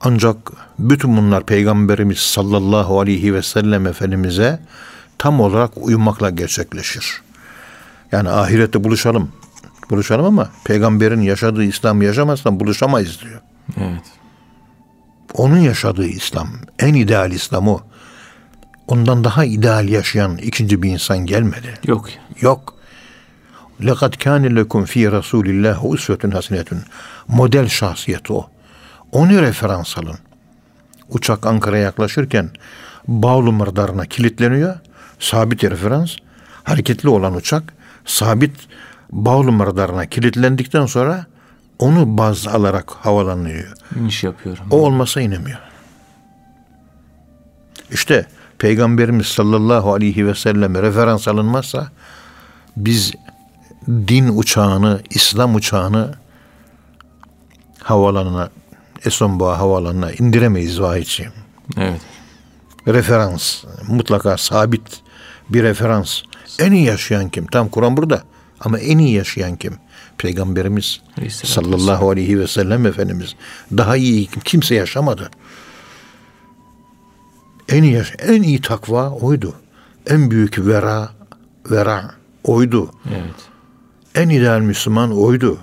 Ancak 0.00 0.36
bütün 0.78 1.16
bunlar 1.16 1.46
Peygamberimiz 1.46 2.18
sallallahu 2.18 3.00
aleyhi 3.00 3.34
ve 3.34 3.42
sellem 3.42 3.86
Efendimiz'e 3.86 4.60
tam 5.18 5.40
olarak 5.40 5.70
uyumakla 5.76 6.30
gerçekleşir. 6.30 7.22
Yani 8.12 8.28
ahirette 8.28 8.84
buluşalım. 8.84 9.32
Buluşalım 9.90 10.24
ama 10.24 10.50
peygamberin 10.64 11.20
yaşadığı 11.20 11.64
İslam 11.64 12.02
yaşamazsan 12.02 12.60
buluşamayız 12.60 13.20
diyor. 13.22 13.40
Evet. 13.76 14.02
Onun 15.34 15.58
yaşadığı 15.58 16.06
İslam, 16.06 16.48
en 16.78 16.94
ideal 16.94 17.32
İslam 17.32 17.68
o 17.68 17.80
Ondan 18.87 19.23
daha 19.23 19.45
ideal 19.45 19.89
yaşayan 19.89 20.37
ikinci 20.37 20.83
bir 20.83 20.89
insan 20.89 21.25
gelmedi. 21.25 21.73
Yok. 21.87 22.09
Yok. 22.41 22.73
لَقَدْ 23.81 24.13
كَانِ 24.15 24.43
لَكُمْ 24.59 24.83
ف۪ي 24.85 25.09
رَسُولِ 25.17 25.45
اللّٰهِ 25.45 25.79
اُسْوَةٌ 25.95 26.33
hasenetun. 26.33 26.79
Model 27.27 27.67
şahsiyet 27.67 28.31
o. 28.31 28.49
Onu 29.11 29.41
referans 29.41 29.97
alın. 29.97 30.17
Uçak 31.09 31.45
Ankara'ya 31.45 31.83
yaklaşırken 31.83 32.49
Bağlı 33.07 33.51
mırdarına 33.51 34.05
kilitleniyor. 34.05 34.75
Sabit 35.19 35.63
referans. 35.63 36.15
Hareketli 36.63 37.09
olan 37.09 37.35
uçak 37.35 37.73
sabit 38.05 38.55
Bağlı 39.11 39.51
mırdarına 39.51 40.05
kilitlendikten 40.05 40.85
sonra 40.85 41.25
onu 41.79 42.17
baz 42.17 42.47
alarak 42.47 42.91
havalanıyor. 42.91 43.73
İş 44.07 44.23
yapıyorum. 44.23 44.65
O 44.71 44.77
olmasa 44.77 45.21
inemiyor. 45.21 45.59
İşte 47.91 48.25
Peygamberimiz 48.58 49.26
sallallahu 49.26 49.92
aleyhi 49.94 50.26
ve 50.26 50.34
selleme 50.34 50.82
referans 50.82 51.28
alınmazsa 51.28 51.88
biz 52.76 53.12
din 53.88 54.28
uçağını, 54.38 55.00
İslam 55.10 55.54
uçağını 55.54 56.14
havalanına, 57.82 58.50
Esonboğa 59.04 59.58
havalanına 59.58 60.12
indiremeyiz 60.12 60.80
vahiyçi. 60.80 61.28
Evet. 61.76 62.00
Referans, 62.88 63.64
mutlaka 63.88 64.36
sabit 64.36 65.02
bir 65.48 65.62
referans. 65.62 66.22
En 66.58 66.72
iyi 66.72 66.84
yaşayan 66.84 67.28
kim? 67.28 67.46
Tam 67.46 67.68
Kur'an 67.68 67.96
burada. 67.96 68.22
Ama 68.60 68.78
en 68.78 68.98
iyi 68.98 69.12
yaşayan 69.12 69.56
kim? 69.56 69.78
Peygamberimiz 70.18 71.00
sallallahu 71.30 72.10
aleyhi 72.10 72.40
ve 72.40 72.46
sellem 72.46 72.86
Efendimiz. 72.86 73.34
Daha 73.72 73.96
iyi 73.96 74.26
kimse 74.26 74.74
yaşamadı. 74.74 75.30
En 77.68 77.82
iyi, 77.82 78.02
en 78.18 78.42
iyi 78.42 78.60
takva 78.60 79.10
oydu. 79.10 79.54
En 80.06 80.30
büyük 80.30 80.66
vera, 80.66 81.08
vera 81.70 82.14
oydu. 82.44 82.90
Evet. 83.08 83.34
En 84.14 84.28
ideal 84.28 84.60
Müslüman 84.60 85.18
oydu. 85.18 85.58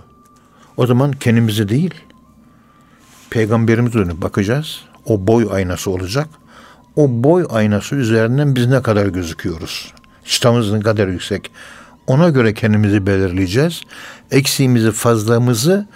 O 0.78 0.88
zaman 0.88 1.12
kendimizi 1.12 1.70
değil, 1.70 1.94
peygamberimize 3.30 4.00
dönüp 4.00 4.22
bakacağız. 4.22 4.82
O 5.06 5.28
boy 5.28 5.48
aynası 5.52 5.92
olacak. 5.92 6.28
O 6.96 7.24
boy 7.24 7.46
aynası 7.50 7.96
üzerinden 7.96 8.56
biz 8.56 8.68
ne 8.68 8.82
kadar 8.82 9.08
gözüküyoruz? 9.08 9.94
Çıtamız 10.26 10.72
ne 10.72 10.80
kadar 10.80 11.08
yüksek? 11.08 11.52
Ona 12.08 12.30
göre 12.30 12.54
kendimizi 12.54 13.06
belirleyeceğiz. 13.08 13.82
Eksiğimizi, 14.32 14.92
fazlamızı 14.92 15.88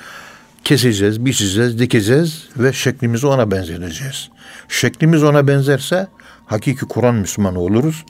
keseceğiz, 0.67 1.25
biçeceğiz, 1.25 1.79
dikeceğiz 1.79 2.47
ve 2.57 2.73
şeklimizi 2.73 3.27
ona 3.27 3.51
benzeteceğiz. 3.51 4.29
Şeklimiz 4.69 5.23
ona 5.23 5.47
benzerse 5.47 6.07
hakiki 6.45 6.85
Kur'an 6.85 7.15
Müslümanı 7.15 7.59
oluruz. 7.59 8.05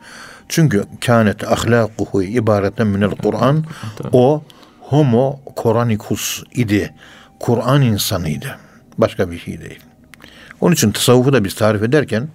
Çünkü 0.50 0.84
kânet 1.06 1.44
ahlakuhu 1.52 2.24
ibareten 2.24 2.88
minel 2.88 3.10
Kur'an. 3.10 3.66
O 4.12 4.44
homo 4.80 5.40
Koranikus 5.56 6.44
idi. 6.54 6.94
Kur'an 7.40 7.82
insanıydı. 7.82 8.58
Başka 8.98 9.32
bir 9.32 9.40
şey 9.40 9.62
değil. 9.62 9.80
Onun 10.62 10.74
için 10.74 10.92
tasavvufu 10.92 11.34
da 11.34 11.44
biz 11.44 11.56
tarif 11.56 11.84
ederken 11.84 12.28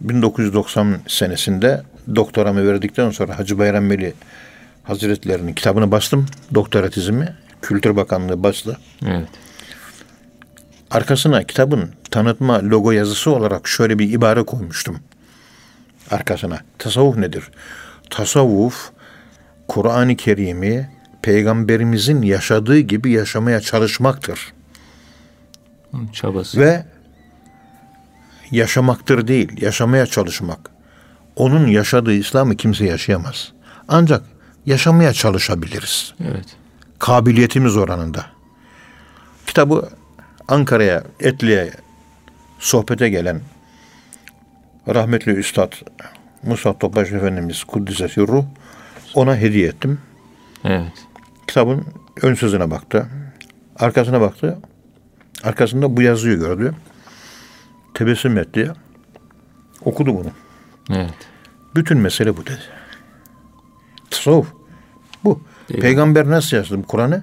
1990 0.00 0.98
senesinde 1.08 1.82
doktoramı 2.16 2.68
verdikten 2.68 3.10
sonra 3.10 3.38
Hacı 3.38 3.58
Bayram 3.58 3.90
Veli 3.90 4.14
Hazretlerinin 4.82 5.54
kitabını 5.54 5.90
bastım. 5.90 6.26
Doktora 6.54 6.90
tezimi. 6.90 7.45
Kültür 7.62 7.96
Bakanlığı 7.96 8.42
bastı. 8.42 8.78
Evet. 9.06 9.28
Arkasına 10.90 11.42
kitabın 11.42 11.90
tanıtma 12.10 12.62
logo 12.62 12.90
yazısı 12.90 13.30
olarak 13.30 13.68
şöyle 13.68 13.98
bir 13.98 14.12
ibare 14.12 14.42
koymuştum. 14.42 14.98
Arkasına. 16.10 16.60
Tasavvuf 16.78 17.16
nedir? 17.16 17.50
Tasavvuf 18.10 18.90
Kur'an-ı 19.68 20.16
Kerim'i 20.16 20.90
peygamberimizin 21.22 22.22
yaşadığı 22.22 22.78
gibi 22.78 23.10
yaşamaya 23.10 23.60
çalışmaktır. 23.60 24.52
Çabası. 26.12 26.60
Ve 26.60 26.84
yaşamaktır 28.50 29.28
değil, 29.28 29.62
yaşamaya 29.62 30.06
çalışmak. 30.06 30.70
Onun 31.36 31.66
yaşadığı 31.66 32.12
İslam'ı 32.12 32.56
kimse 32.56 32.84
yaşayamaz. 32.84 33.52
Ancak 33.88 34.22
yaşamaya 34.66 35.12
çalışabiliriz. 35.12 36.14
Evet. 36.20 36.46
Kabiliyetimiz 36.98 37.76
oranında. 37.76 38.26
Kitabı 39.46 39.88
Ankara'ya, 40.48 41.04
Etli'ye 41.20 41.70
sohbete 42.58 43.08
gelen 43.08 43.40
rahmetli 44.88 45.32
Üstad 45.32 45.72
Musa 46.42 46.78
Topaş 46.78 47.12
Efendimiz 47.12 47.64
Kuddise 47.64 48.08
Sirruh 48.08 48.44
ona 49.14 49.36
hediye 49.36 49.68
ettim. 49.68 50.00
Evet. 50.64 50.92
Kitabın 51.46 51.84
ön 52.22 52.34
sözüne 52.34 52.70
baktı. 52.70 53.06
Arkasına 53.76 54.20
baktı. 54.20 54.58
Arkasında 55.42 55.96
bu 55.96 56.02
yazıyı 56.02 56.38
gördü. 56.38 56.74
Tebessüm 57.94 58.38
etti. 58.38 58.72
Okudu 59.84 60.14
bunu. 60.14 60.30
Evet. 60.90 61.14
Bütün 61.74 61.98
mesele 61.98 62.36
bu 62.36 62.46
dedi. 62.46 62.62
Tasavvuf. 64.10 64.52
Bu. 65.24 65.40
Değil 65.68 65.80
Peygamber 65.80 66.26
nasıl 66.26 66.56
yazdı 66.56 66.78
bu 66.78 66.86
Kur'an'ı? 66.86 67.22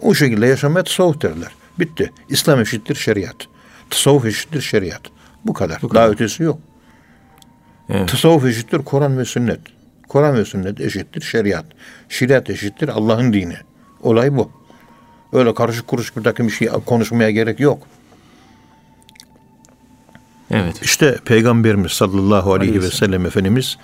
O 0.00 0.14
şekilde 0.14 0.46
yaşamaya 0.46 0.84
tasavvuf 0.84 1.22
derler. 1.22 1.52
Bitti. 1.78 2.12
İslam 2.28 2.60
eşittir 2.60 2.94
şeriat. 2.94 3.36
Tasavvuf 3.90 4.26
eşittir 4.26 4.60
şeriat. 4.60 5.02
Bu 5.44 5.52
kadar. 5.52 5.82
Bu 5.82 5.88
kadar. 5.88 6.02
Daha 6.02 6.12
ötesi 6.12 6.42
yok. 6.42 6.58
Evet. 7.88 8.08
Tasavvuf 8.08 8.44
eşittir 8.44 8.78
Kur'an 8.78 9.18
ve 9.18 9.24
sünnet. 9.24 9.60
Kur'an 10.08 10.34
ve 10.34 10.44
sünnet 10.44 10.80
eşittir 10.80 11.20
şeriat. 11.20 11.64
Şeriat 12.08 12.50
eşittir 12.50 12.88
Allah'ın 12.88 13.32
dini. 13.32 13.56
Olay 14.02 14.36
bu. 14.36 14.50
Öyle 15.32 15.54
karışık 15.54 15.88
kuruş 15.88 16.16
bir 16.16 16.22
takım 16.22 16.46
bir 16.46 16.52
şey 16.52 16.68
konuşmaya 16.68 17.30
gerek 17.30 17.60
yok. 17.60 17.86
Evet. 20.50 20.82
İşte 20.82 21.18
Peygamberimiz 21.24 21.92
sallallahu 21.92 22.54
aleyhi 22.54 22.82
ve 22.82 22.90
sellem 22.90 23.26
Efendimiz 23.26 23.78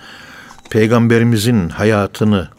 Peygamberimizin 0.69 1.69
hayatını 1.69 2.49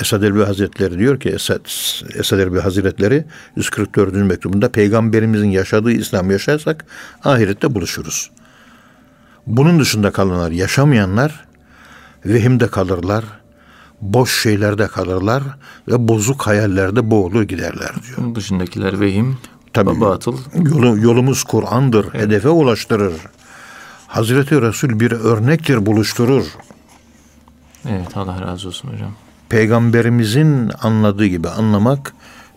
Esad 0.00 0.22
Erbil 0.22 0.40
Hazretleri 0.42 0.98
diyor 0.98 1.20
ki 1.20 1.28
Esad, 1.28 1.66
Esad 2.14 2.38
Erbil 2.38 2.58
Hazretleri 2.58 3.24
144. 3.56 4.12
mektubunda 4.14 4.72
Peygamberimizin 4.72 5.50
yaşadığı 5.50 5.92
İslam 5.92 6.30
yaşarsak 6.30 6.86
ahirette 7.24 7.74
buluşuruz. 7.74 8.30
Bunun 9.46 9.80
dışında 9.80 10.10
kalanlar, 10.10 10.50
yaşamayanlar 10.50 11.44
vehimde 12.24 12.68
kalırlar, 12.68 13.24
boş 14.00 14.42
şeylerde 14.42 14.88
kalırlar 14.88 15.42
ve 15.88 16.08
bozuk 16.08 16.46
hayallerde 16.46 17.10
boğulur 17.10 17.42
giderler 17.42 17.90
diyor. 18.06 18.16
Bunun 18.16 18.34
dışındakiler 18.34 19.00
vehim, 19.00 19.38
Tabii. 19.72 20.00
batıl. 20.00 20.38
Yolu, 20.54 20.98
yolumuz 20.98 21.44
Kur'an'dır, 21.44 22.14
hedefe 22.14 22.48
ulaştırır. 22.48 23.12
Hazreti 24.06 24.62
Resul 24.62 25.00
bir 25.00 25.12
örnektir, 25.12 25.86
buluşturur. 25.86 26.44
Evet 27.88 28.16
Allah 28.16 28.40
razı 28.40 28.68
olsun 28.68 28.88
hocam. 28.88 29.10
Peygamberimizin 29.50 30.70
anladığı 30.82 31.26
gibi 31.26 31.48
anlamak, 31.48 32.12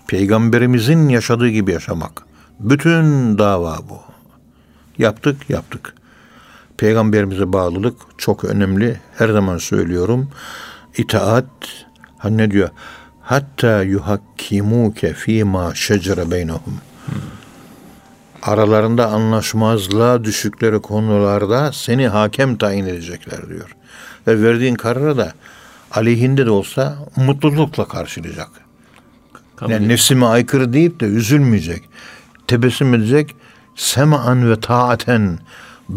peygamberimizin 0.08 1.10
yaşadığı 1.10 1.50
gibi 1.50 1.72
yaşamak. 1.72 2.24
Bütün 2.60 3.38
dava 3.38 3.78
bu. 3.90 4.00
Yaptık, 4.98 5.50
yaptık. 5.50 5.94
Peygamberimize 6.78 7.54
bağlılık 7.54 7.96
çok 8.18 8.44
önemli. 8.44 9.00
Her 9.18 9.30
zaman 9.30 9.58
söylüyorum. 9.58 10.30
İtaat, 10.98 11.46
ha 12.18 12.30
ne 12.30 12.52
diyor? 12.52 12.70
Hatta 13.22 13.84
yuhakkimuke 13.84 15.14
fîmâ 15.14 15.76
şecere 15.76 16.32
beynehum. 16.32 16.82
Aralarında 18.44 19.08
anlaşmazlığa 19.08 20.24
düşükleri 20.24 20.82
konularda 20.82 21.72
seni 21.72 22.08
hakem 22.08 22.58
tayin 22.58 22.86
edecekler 22.86 23.50
diyor. 23.50 23.76
Ve 24.28 24.42
verdiğin 24.42 24.76
kararı 24.76 25.18
da 25.18 25.34
aleyhinde 25.94 26.46
de 26.46 26.50
olsa 26.50 26.98
mutlulukla 27.16 27.88
karşılayacak. 27.88 28.50
Kabul 29.56 29.72
Yani 29.72 29.88
nefsime 29.88 30.26
aykırı 30.26 30.74
deyip 30.74 31.00
de 31.00 31.06
üzülmeyecek. 31.06 31.84
Tebessüm 32.48 32.94
edecek. 32.94 33.36
Sema'an 33.76 34.50
ve 34.50 34.60
taaten 34.60 35.40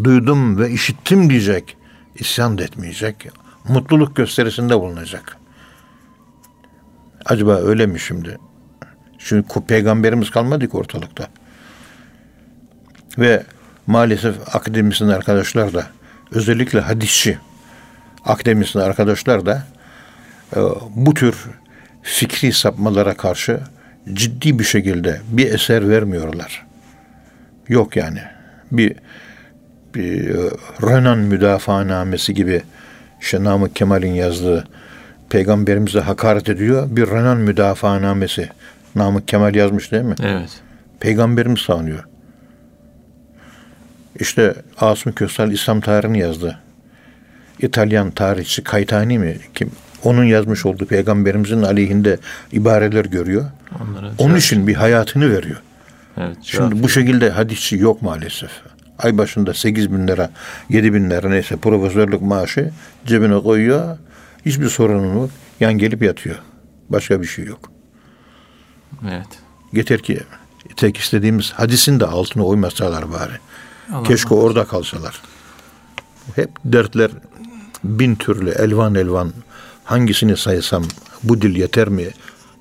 duydum 0.03 0.59
ve 0.59 0.71
işittim 0.71 1.29
diyecek. 1.29 1.77
İsyan 2.15 2.57
da 2.57 2.63
etmeyecek. 2.63 3.27
Mutluluk 3.67 4.15
gösterisinde 4.15 4.79
bulunacak. 4.79 5.37
Acaba 7.25 7.55
öyle 7.55 7.85
mi 7.85 7.99
şimdi? 7.99 8.37
Çünkü 9.17 9.61
peygamberimiz 9.61 10.31
kalmadı 10.31 10.69
ki 10.69 10.77
ortalıkta. 10.77 11.27
Ve 13.17 13.43
maalesef 13.87 14.55
akademisyen 14.55 15.07
arkadaşlar 15.07 15.73
da 15.73 15.87
özellikle 16.31 16.79
hadisçi 16.79 17.39
akademisyen 18.25 18.81
arkadaşlar 18.81 19.45
da 19.45 19.63
bu 20.95 21.13
tür 21.13 21.35
fikri 22.03 22.53
sapmalara 22.53 23.13
karşı 23.13 23.59
ciddi 24.13 24.59
bir 24.59 24.63
şekilde 24.63 25.21
bir 25.29 25.53
eser 25.53 25.89
vermiyorlar. 25.89 26.65
Yok 27.67 27.95
yani. 27.95 28.19
Bir, 28.71 28.95
bir 29.95 30.29
e, 30.29 30.49
Renan 30.81 31.17
müdafaanamesi 31.17 32.33
gibi 32.33 32.61
işte 33.21 33.43
Namık 33.43 33.75
Kemal'in 33.75 34.13
yazdığı 34.13 34.67
peygamberimize 35.29 35.99
hakaret 35.99 36.49
ediyor. 36.49 36.87
Bir 36.89 37.07
Renan 37.07 37.37
müdafaanamesi. 37.37 38.49
Namık 38.95 39.27
Kemal 39.27 39.55
yazmış 39.55 39.91
değil 39.91 40.03
mi? 40.03 40.15
Evet. 40.23 40.49
Peygamberimiz 40.99 41.59
savunuyor. 41.59 42.03
İşte 44.19 44.55
Asım 44.77 45.11
Köstal 45.11 45.51
İslam 45.51 45.81
tarihini 45.81 46.19
yazdı. 46.19 46.59
İtalyan 47.59 48.11
tarihçi 48.11 48.63
Kaytani 48.63 49.19
mi 49.19 49.37
kim? 49.55 49.71
Onun 50.03 50.23
yazmış 50.23 50.65
olduğu 50.65 50.85
peygamberimizin 50.85 51.61
aleyhinde 51.61 52.17
ibareler 52.51 53.05
görüyor. 53.05 53.45
Onlara 53.81 54.05
Onun 54.17 54.29
cevap- 54.33 54.37
için 54.39 54.67
bir 54.67 54.73
hayatını 54.75 55.31
veriyor. 55.37 55.61
Evet. 56.17 56.37
Şimdi 56.43 56.75
cevap- 56.75 56.83
bu 56.83 56.89
şekilde 56.89 57.29
hadisçi 57.29 57.77
yok 57.77 58.01
maalesef. 58.01 58.51
Ay 58.99 59.17
başında 59.17 59.53
8 59.53 59.91
bin 59.91 60.07
lira, 60.07 60.31
7 60.69 60.93
bin 60.93 61.09
lira 61.09 61.29
neyse 61.29 61.57
profesörlük 61.57 62.21
maaşı 62.21 62.71
cebine 63.05 63.39
koyuyor. 63.41 63.97
Hiçbir 64.45 64.69
sorunun 64.69 65.13
yok. 65.15 65.29
Yan 65.59 65.73
gelip 65.77 66.03
yatıyor. 66.03 66.35
Başka 66.89 67.21
bir 67.21 67.27
şey 67.27 67.45
yok. 67.45 67.71
Evet. 69.09 69.27
Yeter 69.73 69.99
ki 70.01 70.19
tek 70.75 70.97
istediğimiz 70.97 71.51
hadisin 71.51 71.99
de 71.99 72.05
altına 72.05 72.43
uymasalar 72.43 73.11
bari. 73.11 73.31
Allah 73.93 74.03
Keşke 74.03 74.35
Allah. 74.35 74.41
orada 74.43 74.65
kalsalar. 74.65 75.21
Hep 76.35 76.49
dertler 76.65 77.11
bin 77.83 78.15
türlü 78.15 78.49
elvan 78.49 78.95
elvan 78.95 79.33
hangisini 79.87 80.37
saysam 80.37 80.83
bu 81.23 81.41
dil 81.41 81.55
yeter 81.55 81.89
mi 81.89 82.07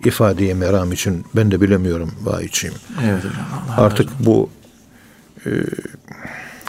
ifadeye 0.04 0.54
meram 0.54 0.92
için 0.92 1.24
ben 1.36 1.50
de 1.50 1.60
bilemiyorum 1.60 2.14
vahiyçiyim. 2.22 2.74
Evet 3.04 3.22
Allah 3.68 3.84
Artık 3.86 4.08
Allah. 4.08 4.26
bu 4.26 4.50
e, 5.46 5.50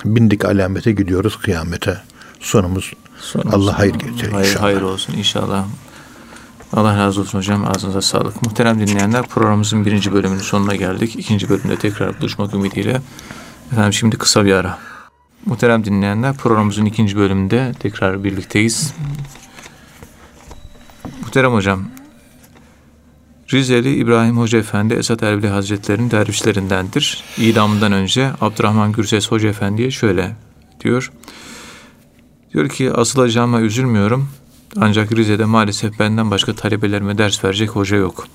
bindik 0.05 0.45
alamete 0.45 0.91
gidiyoruz 0.91 1.37
kıyamete. 1.39 1.97
Sonumuz, 2.39 2.93
Sonumuz 3.19 3.53
Allah 3.53 3.79
hayır 3.79 3.93
getirir 3.93 4.31
hayır, 4.31 4.47
inşallah. 4.47 4.63
Hayır 4.63 4.81
olsun 4.81 5.13
inşallah. 5.13 5.65
Allah 6.73 6.97
razı 6.97 7.21
olsun 7.21 7.37
hocam. 7.37 7.67
Ağzınıza 7.67 8.01
sağlık. 8.01 8.41
Muhterem 8.41 8.87
dinleyenler 8.87 9.23
programımızın 9.27 9.85
birinci 9.85 10.13
bölümünün 10.13 10.41
sonuna 10.41 10.75
geldik. 10.75 11.15
İkinci 11.15 11.49
bölümde 11.49 11.75
tekrar 11.75 12.19
buluşmak 12.19 12.53
ümidiyle. 12.53 13.01
Efendim 13.71 13.93
şimdi 13.93 14.17
kısa 14.17 14.45
bir 14.45 14.53
ara. 14.53 14.79
Muhterem 15.45 15.85
dinleyenler 15.85 16.33
programımızın 16.33 16.85
ikinci 16.85 17.17
bölümünde 17.17 17.71
tekrar 17.79 18.23
birlikteyiz. 18.23 18.93
Muhterem 21.27 21.53
hocam, 21.53 21.83
Rizeli 23.53 23.95
İbrahim 23.95 24.37
Hoca 24.37 24.59
Efendi 24.59 24.93
Esat 24.93 25.23
Erbil 25.23 25.47
Hazretleri'nin 25.47 26.11
dervişlerindendir. 26.11 27.23
İdamından 27.37 27.91
önce 27.91 28.31
Abdurrahman 28.41 28.91
Gürses 28.91 29.31
Hoca 29.31 29.49
Efendi'ye 29.49 29.91
şöyle 29.91 30.35
diyor. 30.83 31.11
Diyor 32.53 32.69
ki 32.69 32.93
asılacağıma 32.93 33.61
üzülmüyorum. 33.61 34.29
Ancak 34.77 35.11
Rize'de 35.11 35.45
maalesef 35.45 35.99
benden 35.99 36.31
başka 36.31 36.55
talebelerime 36.55 37.17
ders 37.17 37.43
verecek 37.43 37.69
hoca 37.69 37.97
yok. 37.97 38.27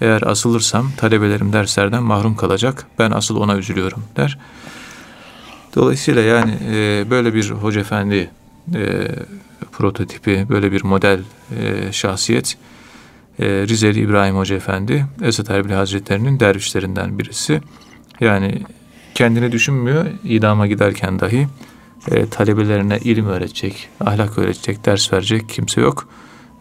Eğer 0.00 0.22
asılırsam 0.22 0.92
talebelerim 0.96 1.52
derslerden 1.52 2.02
mahrum 2.02 2.36
kalacak. 2.36 2.86
Ben 2.98 3.10
asıl 3.10 3.36
ona 3.36 3.56
üzülüyorum 3.56 4.02
der. 4.16 4.38
Dolayısıyla 5.76 6.22
yani 6.22 6.58
e, 6.72 7.04
böyle 7.10 7.34
bir 7.34 7.50
hoca 7.50 7.80
efendi 7.80 8.30
e, 8.74 9.08
prototipi, 9.72 10.46
böyle 10.48 10.72
bir 10.72 10.84
model 10.84 11.20
e, 11.56 11.92
şahsiyet 11.92 12.56
e, 13.38 13.46
Rizeli 13.46 14.00
İbrahim 14.00 14.36
Hoca 14.36 14.56
Efendi 14.56 15.06
Esat 15.22 15.50
Erbil 15.50 15.70
Hazretleri'nin 15.70 16.40
dervişlerinden 16.40 17.18
birisi. 17.18 17.60
Yani 18.20 18.62
kendini 19.14 19.52
düşünmüyor, 19.52 20.06
idama 20.24 20.66
giderken 20.66 21.20
dahi 21.20 21.48
e, 22.10 22.26
talebelerine 22.26 22.98
ilim 22.98 23.26
öğretecek, 23.26 23.88
ahlak 24.00 24.38
öğretecek, 24.38 24.86
ders 24.86 25.12
verecek 25.12 25.48
kimse 25.48 25.80
yok. 25.80 26.08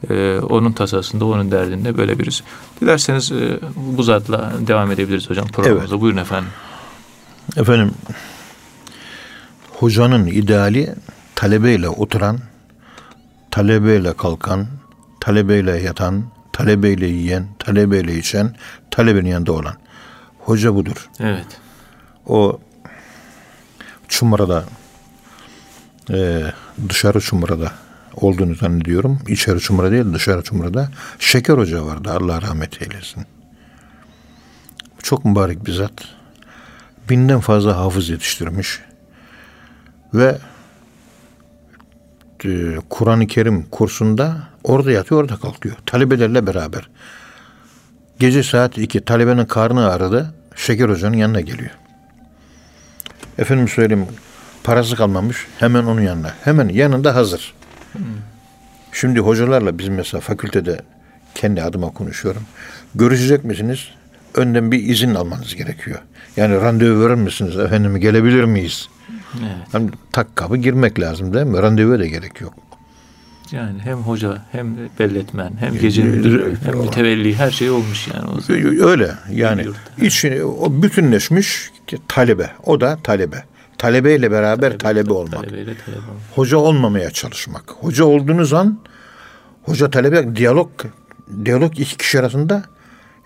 E, 0.10 0.40
onun 0.40 0.72
tasasında, 0.72 1.26
onun 1.26 1.52
derdinde 1.52 1.98
böyle 1.98 2.20
birisi. 2.20 2.44
Dilerseniz 2.82 3.32
e, 3.32 3.60
bu 3.76 4.04
zatla 4.04 4.54
devam 4.68 4.92
edebiliriz 4.92 5.30
hocam 5.30 5.48
programımıza. 5.48 5.94
Evet. 5.94 6.02
Buyurun 6.02 6.18
efendim. 6.18 6.50
Efendim, 7.58 7.92
hocanın 9.70 10.28
ideali 10.28 10.96
talebeyle 11.36 11.90
oturan, 11.90 12.40
talebeyle 13.52 14.14
kalkan, 14.14 14.68
talebeyle 15.20 15.80
yatan, 15.82 16.24
talebeyle 16.52 17.08
yiyen, 17.08 17.48
talebeyle 17.60 18.18
içen, 18.18 18.56
talebenin 18.92 19.30
yanında 19.30 19.52
olan. 19.52 19.76
Hoca 20.40 20.76
budur. 20.76 21.10
Evet. 21.20 21.48
O 22.26 22.60
Çumra'da 24.08 24.64
e, 26.10 26.44
dışarı 26.90 27.22
Çumra'da 27.22 27.72
olduğunu 28.16 28.56
zannediyorum. 28.56 29.20
İçeri 29.28 29.60
Çumra 29.60 29.92
değil 29.92 30.14
dışarı 30.14 30.44
Çumra'da 30.44 30.90
Şeker 31.20 31.58
Hoca 31.58 31.86
vardı. 31.86 32.12
Allah 32.12 32.42
rahmet 32.42 32.82
eylesin. 32.82 33.26
Çok 35.04 35.26
mübarek 35.26 35.66
bir 35.66 35.74
zat. 35.74 35.92
Binden 37.10 37.40
fazla 37.40 37.78
hafız 37.78 38.10
yetiştirmiş. 38.10 38.80
Ve 40.14 40.38
Kur'an-ı 42.90 43.28
Kerim 43.28 43.64
kursunda 43.64 44.38
orada 44.64 44.92
yatıyor 44.92 45.22
orada 45.22 45.36
kalkıyor. 45.36 45.76
Talebelerle 45.86 46.48
beraber. 46.48 46.90
Gece 48.20 48.44
saat 48.44 48.78
2 48.78 49.02
talebenin 49.02 49.46
karnı 49.46 49.92
ağrıdı. 49.92 50.34
Şeker 50.56 50.90
Hoca'nın 50.90 51.18
yanına 51.18 51.42
geliyor. 51.42 51.72
Efendim 53.38 53.68
söyleyeyim 53.68 54.08
parası 54.64 54.96
kalmamış 54.96 55.48
hemen 55.60 55.84
onun 55.84 56.02
yanına. 56.02 56.34
Hemen 56.44 56.70
yanında 56.70 57.16
hazır. 57.16 57.54
Hmm. 57.94 58.04
Şimdi 58.92 59.20
hocalarla 59.20 59.80
biz 59.80 59.88
mesela 59.88 60.22
fakültede 60.22 60.80
kendi 61.36 61.62
adıma 61.62 61.90
konuşuyorum. 61.90 62.42
Görüşecek 62.96 63.44
misiniz? 63.44 63.88
Önden 64.36 64.72
bir 64.72 64.84
izin 64.84 65.16
almanız 65.16 65.56
gerekiyor. 65.56 66.00
Yani 66.38 66.56
randevu 66.56 67.06
verir 67.06 67.16
misiniz? 67.16 67.58
Efendim 67.58 67.98
gelebilir 67.98 68.44
miyiz? 68.44 68.90
Evet. 69.38 69.68
Hem 69.72 69.90
tak 70.12 70.36
kapı 70.36 70.58
girmek 70.58 71.00
lazım 71.00 71.34
değil 71.34 71.46
mi? 71.46 71.62
Randevuya 71.62 72.00
da 72.00 72.06
gerek 72.06 72.42
yok. 72.42 72.54
Yani 73.52 73.80
hem 73.80 73.98
hoca 73.98 74.46
hem 74.52 74.78
belletmen 75.00 75.54
hem 75.60 75.80
gece 75.80 76.04
müdürü 76.04 76.58
hem 76.66 76.78
mütevelli 76.78 77.36
her 77.36 77.52
şey 77.52 77.70
olmuş 77.70 78.08
yani 78.08 78.30
o 78.30 78.42
zaman. 78.42 78.90
Öyle 78.90 79.12
yani 79.32 79.66
içini 80.02 80.44
o 80.44 80.82
bütünleşmiş 80.84 81.72
talebe. 82.08 82.52
O 82.64 82.82
da 82.82 82.98
talebe. 83.04 83.44
Talebeyle 83.78 84.32
beraber 84.32 84.70
talebe, 84.70 84.78
talebe 84.78 85.14
olmak. 85.14 85.32
Talebeyle 85.32 85.78
talebe 85.86 86.00
olmak. 86.00 86.22
Hoca 86.36 86.58
olmamaya 86.58 87.12
çalışmak. 87.12 87.72
Hoca 87.72 88.06
olduğunuz 88.06 88.54
an 88.54 88.80
hoca 89.64 89.90
talebe 89.90 90.36
diyalog 90.36 90.70
diyalog 91.46 91.80
iki 91.80 91.98
kişi 91.98 92.20
arasında 92.20 92.64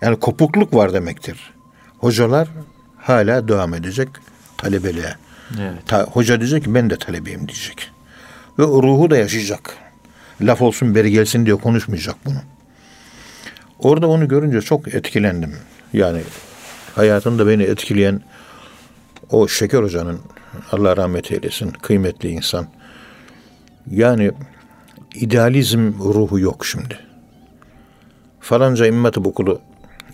yani 0.00 0.16
kopukluk 0.20 0.74
var 0.74 0.92
demektir. 0.92 1.54
Hocalar 1.98 2.48
hala 2.98 3.48
devam 3.48 3.74
edecek 3.74 4.08
talebeliğe. 4.56 5.14
Evet. 5.60 5.86
Ta, 5.86 6.02
hoca 6.02 6.40
diyecek 6.40 6.64
ki 6.64 6.74
ben 6.74 6.90
de 6.90 6.96
talebeyim 6.96 7.48
diyecek. 7.48 7.90
Ve 8.58 8.62
ruhu 8.62 9.10
da 9.10 9.16
yaşayacak. 9.16 9.76
Laf 10.40 10.62
olsun 10.62 10.94
beri 10.94 11.10
gelsin 11.10 11.46
diye 11.46 11.56
konuşmayacak 11.56 12.16
bunu. 12.24 12.38
Orada 13.78 14.08
onu 14.08 14.28
görünce 14.28 14.60
çok 14.60 14.94
etkilendim. 14.94 15.56
Yani 15.92 16.20
hayatımda 16.94 17.46
beni 17.46 17.62
etkileyen 17.62 18.20
o 19.30 19.48
Şeker 19.48 19.82
Hoca'nın 19.82 20.20
Allah 20.72 20.96
rahmet 20.96 21.32
eylesin 21.32 21.70
kıymetli 21.70 22.28
insan. 22.28 22.66
Yani 23.90 24.32
idealizm 25.14 25.92
ruhu 25.98 26.38
yok 26.38 26.66
şimdi. 26.66 26.98
Falanca 28.40 28.86
İmmet 28.86 29.18
Okulu 29.18 29.60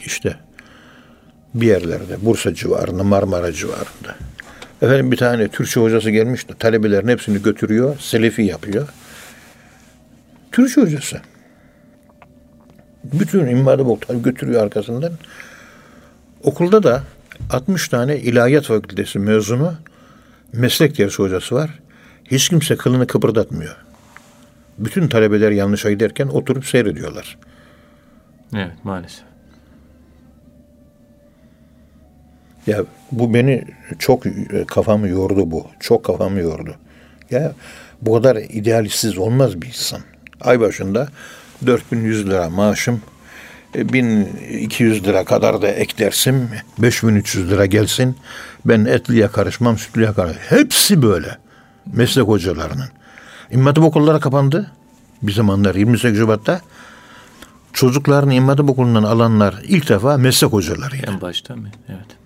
işte 0.05 0.37
bir 1.55 1.67
yerlerde 1.67 2.27
Bursa 2.27 2.55
civarında 2.55 3.05
Marmara 3.05 3.53
civarında. 3.53 4.17
Efendim 4.83 5.13
bir 5.13 5.17
tane 5.17 5.49
Türkçe 5.49 5.81
hocası 5.81 6.11
gelmiş 6.11 6.47
talebelerin 6.59 7.09
hepsini 7.09 7.43
götürüyor, 7.43 7.99
selefi 7.99 8.43
yapıyor. 8.43 8.89
Türkçe 10.53 10.81
hocası. 10.81 11.21
Bütün 13.05 13.47
İmam 13.47 13.79
Boktan 13.79 14.23
götürüyor 14.23 14.63
arkasından. 14.63 15.13
Okulda 16.43 16.83
da 16.83 17.03
60 17.51 17.89
tane 17.89 18.19
ilahiyat 18.19 18.65
fakültesi 18.65 19.19
mezunu 19.19 19.75
meslek 20.53 20.99
dersi 20.99 21.23
hocası 21.23 21.55
var. 21.55 21.71
Hiç 22.25 22.49
kimse 22.49 22.77
kılını 22.77 23.07
kıpırdatmıyor. 23.07 23.77
Bütün 24.79 25.09
talebeler 25.09 25.51
yanlışa 25.51 25.91
giderken 25.91 26.27
oturup 26.27 26.67
seyrediyorlar. 26.67 27.39
Evet 28.55 28.85
maalesef. 28.85 29.30
Ya 32.67 32.85
bu 33.13 33.35
beni 33.35 33.65
çok 33.99 34.27
e, 34.27 34.65
kafamı 34.67 35.09
yordu 35.09 35.51
bu. 35.51 35.67
Çok 35.81 36.05
kafamı 36.05 36.41
yordu. 36.41 36.75
Ya 37.31 37.53
bu 38.03 38.15
kadar 38.15 38.37
idealistsiz 38.37 39.19
olmaz 39.19 39.63
bir 39.63 39.67
insan. 39.67 40.01
Ay 40.41 40.61
başında 40.61 41.09
4100 41.67 42.27
lira 42.27 42.51
maaşım, 42.51 43.03
1200 43.75 44.99
e, 44.99 45.05
lira 45.05 45.25
kadar 45.25 45.63
da 45.63 45.69
ek 45.69 45.99
dersim, 45.99 46.49
5300 46.79 47.51
lira 47.51 47.67
gelsin. 47.67 48.17
Ben 48.65 48.85
etliye 48.85 49.29
karışmam, 49.29 49.79
sütlüye 49.79 50.13
karışmam. 50.13 50.59
Hepsi 50.59 51.03
böyle. 51.03 51.39
Meslek 51.93 52.25
hocalarının. 52.25 52.89
İmam 53.51 53.67
Hatip 53.67 53.85
okulları 53.85 54.21
kapandı. 54.21 54.71
Bir 55.23 55.33
zamanlar 55.33 55.75
28 55.75 56.19
Şubat'ta 56.19 56.61
çocuklarını 57.73 58.35
İmam 58.35 58.49
Hatip 58.49 58.71
okulundan 58.71 59.03
alanlar 59.03 59.55
ilk 59.63 59.89
defa 59.89 60.17
meslek 60.17 60.53
hocalarıydı. 60.53 61.07
En 61.11 61.21
başta 61.21 61.57
mı? 61.57 61.69
Evet. 61.89 62.20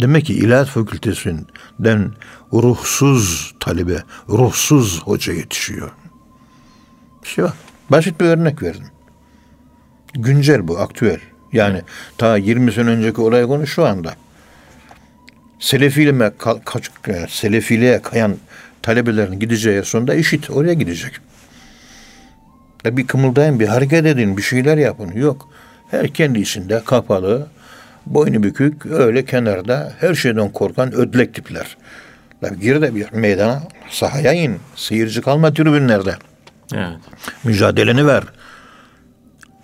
Demek 0.00 0.26
ki 0.26 0.34
ilahiyat 0.34 0.68
fakültesinden 0.68 2.12
ruhsuz 2.52 3.54
talebe, 3.60 4.02
ruhsuz 4.28 5.02
hoca 5.02 5.32
yetişiyor. 5.32 5.90
Bir 7.22 7.28
şey 7.28 7.44
var. 7.44 7.52
Basit 7.90 8.20
bir 8.20 8.26
örnek 8.26 8.62
verdim. 8.62 8.86
Güncel 10.14 10.68
bu, 10.68 10.78
aktüel. 10.78 11.20
Yani 11.52 11.82
ta 12.18 12.36
20 12.36 12.72
sene 12.72 12.90
önceki 12.90 13.20
olay 13.20 13.46
konu 13.46 13.66
şu 13.66 13.86
anda. 13.86 14.14
Selefiliğe, 15.58 16.32
kaç, 16.64 16.90
selefiliğe 17.28 18.02
kayan 18.02 18.36
talebelerin 18.82 19.40
gideceği 19.40 19.84
sonunda 19.84 20.14
işit 20.14 20.50
oraya 20.50 20.74
gidecek. 20.74 21.12
Ya 22.84 22.96
bir 22.96 23.06
kımıldayın, 23.06 23.60
bir 23.60 23.66
hareket 23.66 24.06
edin, 24.06 24.36
bir 24.36 24.42
şeyler 24.42 24.78
yapın. 24.78 25.12
Yok. 25.12 25.48
Her 25.90 26.08
kendi 26.08 26.40
içinde 26.40 26.82
kapalı, 26.84 27.48
boynu 28.06 28.42
bükük, 28.42 28.86
öyle 28.86 29.24
kenarda 29.24 29.92
her 30.00 30.14
şeyden 30.14 30.52
korkan 30.52 30.92
ödlek 30.92 31.34
tipler. 31.34 31.76
Gir 32.60 32.82
de 32.82 32.94
bir 32.94 33.12
meydana, 33.12 33.62
sahaya 33.90 34.32
in. 34.32 34.58
Seyirci 34.76 35.20
kalma 35.20 35.52
tribünlerde. 35.54 36.14
Evet. 36.74 36.96
Mücadeleni 37.44 38.06
ver. 38.06 38.24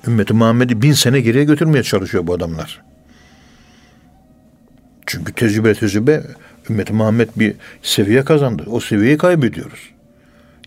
Ümmeti 0.07 0.35
Muhammed'i 0.35 0.83
bin 0.83 0.93
sene 0.93 1.21
geriye 1.21 1.45
götürmeye 1.45 1.83
çalışıyor 1.83 2.27
bu 2.27 2.35
adamlar. 2.35 2.83
Çünkü 5.07 5.33
tecrübe 5.33 5.75
tecrübe 5.75 6.23
Ümmeti 6.71 6.93
Muhammed 6.93 7.29
bir 7.37 7.55
seviye 7.83 8.25
kazandı. 8.25 8.65
O 8.67 8.81
seviyeyi 8.81 9.19
kaybediyoruz. 9.19 9.91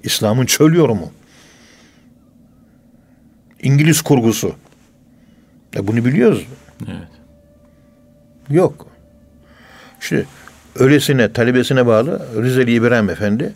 İslam'ın 0.04 0.46
çöl 0.46 0.74
yorumu. 0.74 1.12
İngiliz 3.62 4.02
kurgusu. 4.02 4.56
E 5.76 5.88
bunu 5.88 6.06
biliyoruz. 6.06 6.46
Evet. 6.88 7.19
Yok. 8.50 8.88
İşte 10.02 10.26
öylesine 10.76 11.34
talebesine 11.34 11.86
bağlı 11.86 12.28
Rizeli 12.42 12.74
İbrahim 12.74 13.10
Efendi 13.10 13.54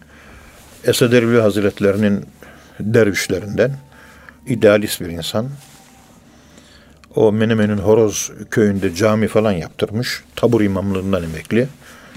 Esad 0.84 1.12
Erbil 1.12 1.40
Hazretlerinin 1.40 2.26
dervişlerinden 2.80 3.72
idealist 4.48 5.02
bir 5.02 5.08
insan. 5.08 5.50
O 7.16 7.32
Menemen'in 7.32 7.78
Horoz 7.78 8.32
köyünde 8.52 8.96
cami 8.96 9.28
falan 9.28 9.52
yaptırmış. 9.52 10.24
Tabur 10.36 10.62
imamlığından 10.62 11.24
emekli. 11.24 11.68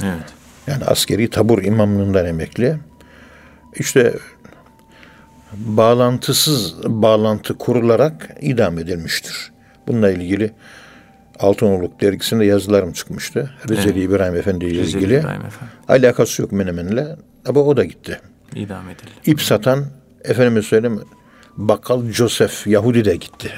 Evet. 0.02 0.34
Yani 0.66 0.84
askeri 0.84 1.30
tabur 1.30 1.62
imamlığından 1.62 2.26
emekli. 2.26 2.76
İşte 3.74 4.14
bağlantısız 5.52 6.74
bağlantı 6.84 7.58
kurularak 7.58 8.30
idam 8.40 8.78
edilmiştir. 8.78 9.52
Bununla 9.86 10.10
ilgili 10.10 10.52
Altınoluk 11.38 12.00
dergisinde 12.00 12.44
yazılarım 12.44 12.92
çıkmıştı. 12.92 13.50
Rizeli 13.68 13.98
Evet. 13.98 14.10
İbrahim 14.10 14.36
Efendi 14.36 14.64
ile 14.64 14.80
Rizeli 14.82 15.02
ilgili. 15.02 15.20
İbrahim 15.20 15.46
Efendi. 15.46 15.70
Alakası 15.88 16.42
yok 16.42 16.52
Menemen'le. 16.52 17.16
Ama 17.46 17.60
o 17.60 17.76
da 17.76 17.84
gitti. 17.84 18.20
İdam 18.54 18.88
edildi. 18.88 19.10
İp 19.26 19.42
satan, 19.42 19.84
efendime 20.24 20.62
söyleyeyim, 20.62 21.02
bakkal 21.56 22.10
Joseph 22.10 22.66
Yahudi 22.66 23.04
de 23.04 23.16
gitti. 23.16 23.52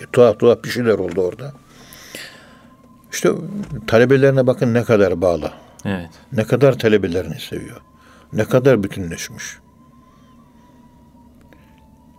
E, 0.00 0.04
tuhaf 0.12 0.38
tuhaf 0.38 0.64
bir 0.64 0.68
şeyler 0.68 0.98
oldu 0.98 1.20
orada. 1.20 1.52
İşte 3.12 3.30
talebelerine 3.86 4.46
bakın 4.46 4.74
ne 4.74 4.84
kadar 4.84 5.20
bağlı. 5.20 5.52
Evet. 5.84 6.10
Ne 6.32 6.44
kadar 6.44 6.78
talebelerini 6.78 7.40
seviyor. 7.40 7.80
Ne 8.32 8.44
kadar 8.44 8.82
bütünleşmiş. 8.82 9.44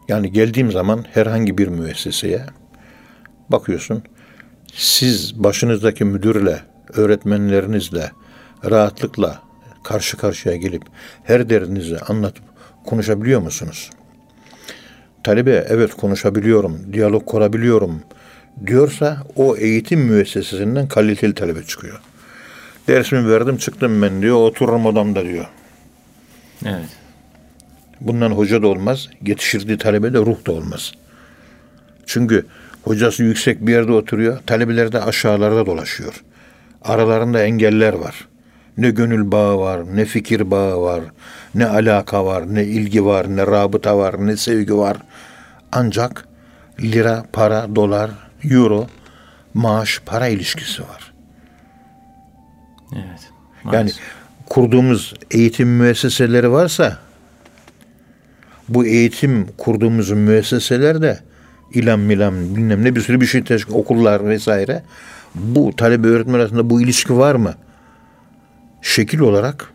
Yani 0.07 0.31
geldiğim 0.31 0.71
zaman 0.71 1.05
herhangi 1.13 1.57
bir 1.57 1.67
müesseseye 1.67 2.45
bakıyorsun. 3.49 4.03
Siz 4.75 5.43
başınızdaki 5.43 6.05
müdürle, 6.05 6.59
öğretmenlerinizle 6.93 8.11
rahatlıkla 8.69 9.41
karşı 9.83 10.17
karşıya 10.17 10.55
gelip 10.55 10.83
her 11.23 11.49
derdinizi 11.49 11.99
anlatıp 11.99 12.43
konuşabiliyor 12.85 13.41
musunuz? 13.41 13.89
Talebe 15.23 15.65
evet 15.69 15.93
konuşabiliyorum, 15.93 16.93
diyalog 16.93 17.25
kurabiliyorum 17.25 18.03
diyorsa 18.67 19.17
o 19.35 19.57
eğitim 19.57 19.99
müessesesinden 19.99 20.87
kaliteli 20.87 21.33
talebe 21.33 21.63
çıkıyor. 21.63 22.01
Dersimi 22.87 23.29
verdim 23.29 23.57
çıktım 23.57 24.01
ben 24.01 24.21
diyor 24.21 24.35
otururum 24.35 24.85
odamda 24.85 25.25
diyor. 25.25 25.45
Evet. 26.65 26.89
Bundan 28.01 28.31
hoca 28.31 28.61
da 28.61 28.67
olmaz, 28.67 29.09
yetiştirdiği 29.25 29.77
talebe 29.77 30.13
de 30.13 30.17
ruh 30.17 30.45
da 30.47 30.51
olmaz. 30.51 30.91
Çünkü 32.05 32.45
hocası 32.83 33.23
yüksek 33.23 33.67
bir 33.67 33.71
yerde 33.71 33.91
oturuyor, 33.91 34.37
talebeler 34.45 34.91
de 34.91 35.01
aşağılarda 35.01 35.65
dolaşıyor. 35.65 36.23
Aralarında 36.81 37.43
engeller 37.43 37.93
var. 37.93 38.27
Ne 38.77 38.89
gönül 38.89 39.31
bağı 39.31 39.59
var, 39.59 39.95
ne 39.95 40.05
fikir 40.05 40.51
bağı 40.51 40.81
var, 40.81 41.01
ne 41.55 41.65
alaka 41.65 42.25
var, 42.25 42.55
ne 42.55 42.63
ilgi 42.63 43.05
var, 43.05 43.35
ne 43.35 43.47
rabıta 43.47 43.97
var, 43.97 44.27
ne 44.27 44.37
sevgi 44.37 44.77
var. 44.77 44.97
Ancak 45.71 46.27
lira, 46.81 47.25
para, 47.33 47.75
dolar, 47.75 48.11
euro, 48.43 48.87
maaş, 49.53 50.01
para 50.05 50.27
ilişkisi 50.27 50.81
var. 50.81 51.13
Evet. 52.95 53.31
Yani 53.65 53.73
Maalesef. 53.75 54.03
kurduğumuz 54.49 55.13
eğitim 55.31 55.69
müesseseleri 55.69 56.51
varsa 56.51 56.97
bu 58.69 58.85
eğitim 58.85 59.47
kurduğumuz 59.57 60.11
müesseselerde 60.11 61.19
ilam 61.73 61.99
milam 61.99 62.55
bilmem 62.55 62.83
ne 62.83 62.95
bir 62.95 63.01
sürü 63.01 63.21
bir 63.21 63.25
şey 63.25 63.43
teşkil 63.43 63.73
okullar 63.73 64.29
vesaire 64.29 64.83
bu 65.35 65.75
talebe 65.75 66.07
öğretmen 66.07 66.33
arasında 66.33 66.69
bu 66.69 66.81
ilişki 66.81 67.17
var 67.17 67.35
mı? 67.35 67.53
Şekil 68.81 69.19
olarak 69.19 69.73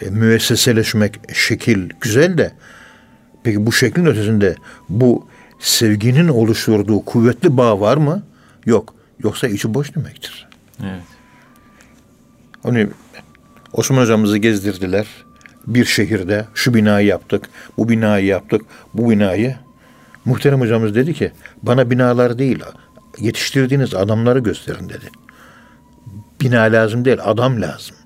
e, 0.00 0.10
müesseseleşmek 0.10 1.20
şekil 1.34 1.90
güzel 2.00 2.38
de 2.38 2.52
peki 3.42 3.66
bu 3.66 3.72
şeklin 3.72 4.06
ötesinde 4.06 4.56
bu 4.88 5.28
sevginin 5.58 6.28
oluşturduğu 6.28 7.04
kuvvetli 7.04 7.56
bağ 7.56 7.80
var 7.80 7.96
mı? 7.96 8.22
Yok. 8.66 8.94
Yoksa 9.22 9.48
içi 9.48 9.74
boş 9.74 9.94
demektir. 9.94 10.48
Evet. 10.82 11.02
Hani 12.62 12.88
Osman 13.72 14.02
hocamızı 14.02 14.38
gezdirdiler. 14.38 15.06
Bir 15.66 15.84
şehirde 15.84 16.44
şu 16.54 16.74
binayı 16.74 17.06
yaptık, 17.06 17.44
bu 17.78 17.88
binayı 17.88 18.26
yaptık, 18.26 18.62
bu 18.94 19.10
binayı. 19.10 19.56
Muhterem 20.28 20.60
hocamız 20.60 20.94
dedi 20.94 21.14
ki 21.14 21.32
bana 21.62 21.90
binalar 21.90 22.38
değil 22.38 22.62
yetiştirdiğiniz 23.18 23.94
adamları 23.94 24.38
gösterin 24.38 24.88
dedi. 24.88 25.10
Bina 26.40 26.60
lazım 26.60 27.04
değil 27.04 27.18
adam 27.24 27.62
lazım. 27.62 27.96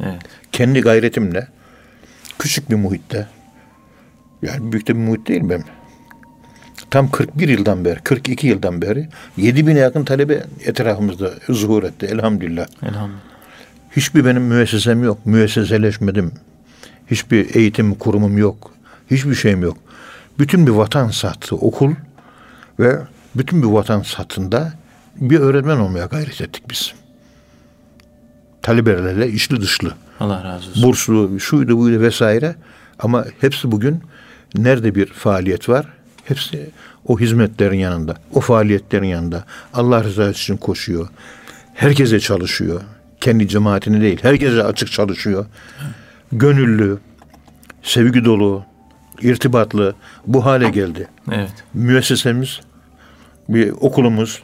Evet. 0.00 0.22
Kendi 0.52 0.80
gayretimle 0.80 1.48
küçük 2.38 2.70
bir 2.70 2.74
muhitte 2.74 3.28
yani 4.42 4.72
büyük 4.72 4.88
de 4.88 4.94
bir 4.94 5.00
muhit 5.00 5.28
değil 5.28 5.42
ben. 5.44 5.64
Tam 6.90 7.10
41 7.10 7.48
yıldan 7.48 7.84
beri, 7.84 8.00
42 8.00 8.46
yıldan 8.46 8.82
beri 8.82 9.08
7 9.36 9.66
bine 9.66 9.78
yakın 9.78 10.04
talebe 10.04 10.44
etrafımızda 10.64 11.30
zuhur 11.48 11.82
etti 11.82 12.06
elhamdülillah. 12.06 12.66
Elhamdülillah. 12.82 13.20
Hiçbir 13.96 14.24
benim 14.24 14.42
müessesem 14.42 15.04
yok. 15.04 15.26
Müesseseleşmedim. 15.26 16.32
Hiçbir 17.10 17.54
eğitim 17.54 17.94
kurumum 17.94 18.38
yok. 18.38 18.79
Hiçbir 19.10 19.34
şeyim 19.34 19.62
yok. 19.62 19.78
Bütün 20.38 20.66
bir 20.66 20.72
vatan 20.72 21.08
sattı 21.08 21.56
okul 21.56 21.94
ve 22.80 22.98
bütün 23.36 23.62
bir 23.62 23.68
vatan 23.68 24.02
satında 24.02 24.72
bir 25.16 25.40
öğretmen 25.40 25.76
olmaya 25.76 26.06
gayret 26.06 26.40
ettik 26.40 26.62
biz. 26.70 26.94
Talebelerle 28.62 29.28
içli 29.28 29.60
dışlı. 29.60 29.94
Allah 30.20 30.44
razı 30.44 30.70
olsun. 30.70 30.82
Burslu, 30.82 31.40
şuydu 31.40 31.78
buydu 31.78 32.00
vesaire. 32.00 32.54
Ama 32.98 33.24
hepsi 33.40 33.72
bugün 33.72 34.02
nerede 34.54 34.94
bir 34.94 35.06
faaliyet 35.06 35.68
var? 35.68 35.86
Hepsi 36.24 36.70
o 37.06 37.20
hizmetlerin 37.20 37.78
yanında, 37.78 38.14
o 38.34 38.40
faaliyetlerin 38.40 39.06
yanında. 39.06 39.44
Allah 39.74 40.04
rızası 40.04 40.30
için 40.30 40.56
koşuyor. 40.56 41.08
Herkese 41.74 42.20
çalışıyor. 42.20 42.80
Kendi 43.20 43.48
cemaatini 43.48 44.00
değil, 44.00 44.18
herkese 44.22 44.62
açık 44.62 44.92
çalışıyor. 44.92 45.46
Gönüllü, 46.32 46.98
sevgi 47.82 48.24
dolu, 48.24 48.64
irtibatlı 49.22 49.94
bu 50.26 50.46
hale 50.46 50.70
geldi. 50.70 51.08
Evet. 51.32 51.52
Müessesemiz, 51.74 52.60
bir 53.48 53.70
okulumuz, 53.70 54.42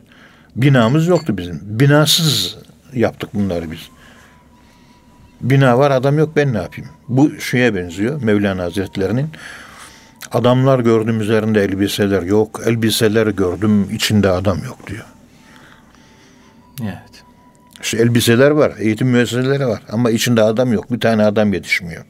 binamız 0.57 1.07
yoktu 1.07 1.39
bizim. 1.39 1.61
Binasız 1.63 2.57
yaptık 2.93 3.35
bunları 3.35 3.71
biz. 3.71 3.89
Bina 5.41 5.79
var 5.79 5.91
adam 5.91 6.19
yok 6.19 6.37
ben 6.37 6.53
ne 6.53 6.59
yapayım? 6.59 6.91
Bu 7.09 7.41
şeye 7.41 7.75
benziyor 7.75 8.23
Mevlana 8.23 8.63
Hazretlerinin. 8.63 9.29
Adamlar 10.33 10.79
gördüm 10.79 11.21
üzerinde 11.21 11.65
elbiseler 11.65 12.23
yok. 12.23 12.61
Elbiseler 12.67 13.27
gördüm 13.27 13.91
içinde 13.91 14.31
adam 14.31 14.59
yok 14.65 14.87
diyor. 14.87 15.05
Evet. 16.83 17.25
İşte 17.83 17.99
elbiseler 17.99 18.51
var, 18.51 18.73
eğitim 18.79 19.09
müesseseleri 19.09 19.67
var 19.67 19.83
ama 19.93 20.11
içinde 20.11 20.43
adam 20.43 20.73
yok. 20.73 20.93
Bir 20.93 21.01
tane 21.01 21.25
adam 21.25 21.53
yetişmiyor. 21.53 22.05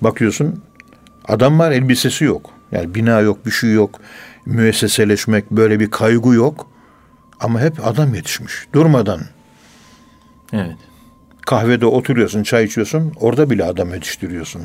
Bakıyorsun 0.00 0.62
adam 1.28 1.58
var 1.58 1.70
elbisesi 1.70 2.24
yok. 2.24 2.50
Yani 2.72 2.94
bina 2.94 3.20
yok, 3.20 3.46
bir 3.46 3.50
şey 3.50 3.72
yok. 3.72 4.00
Müesseseleşmek 4.46 5.50
böyle 5.50 5.80
bir 5.80 5.90
kaygı 5.90 6.28
yok. 6.28 6.66
Ama 7.40 7.60
hep 7.60 7.86
adam 7.86 8.14
yetişmiş. 8.14 8.52
Durmadan 8.72 9.20
Evet. 10.52 10.76
kahvede 11.46 11.86
oturuyorsun, 11.86 12.42
çay 12.42 12.64
içiyorsun. 12.64 13.12
Orada 13.20 13.50
bile 13.50 13.64
adam 13.64 13.94
yetiştiriyorsun. 13.94 14.62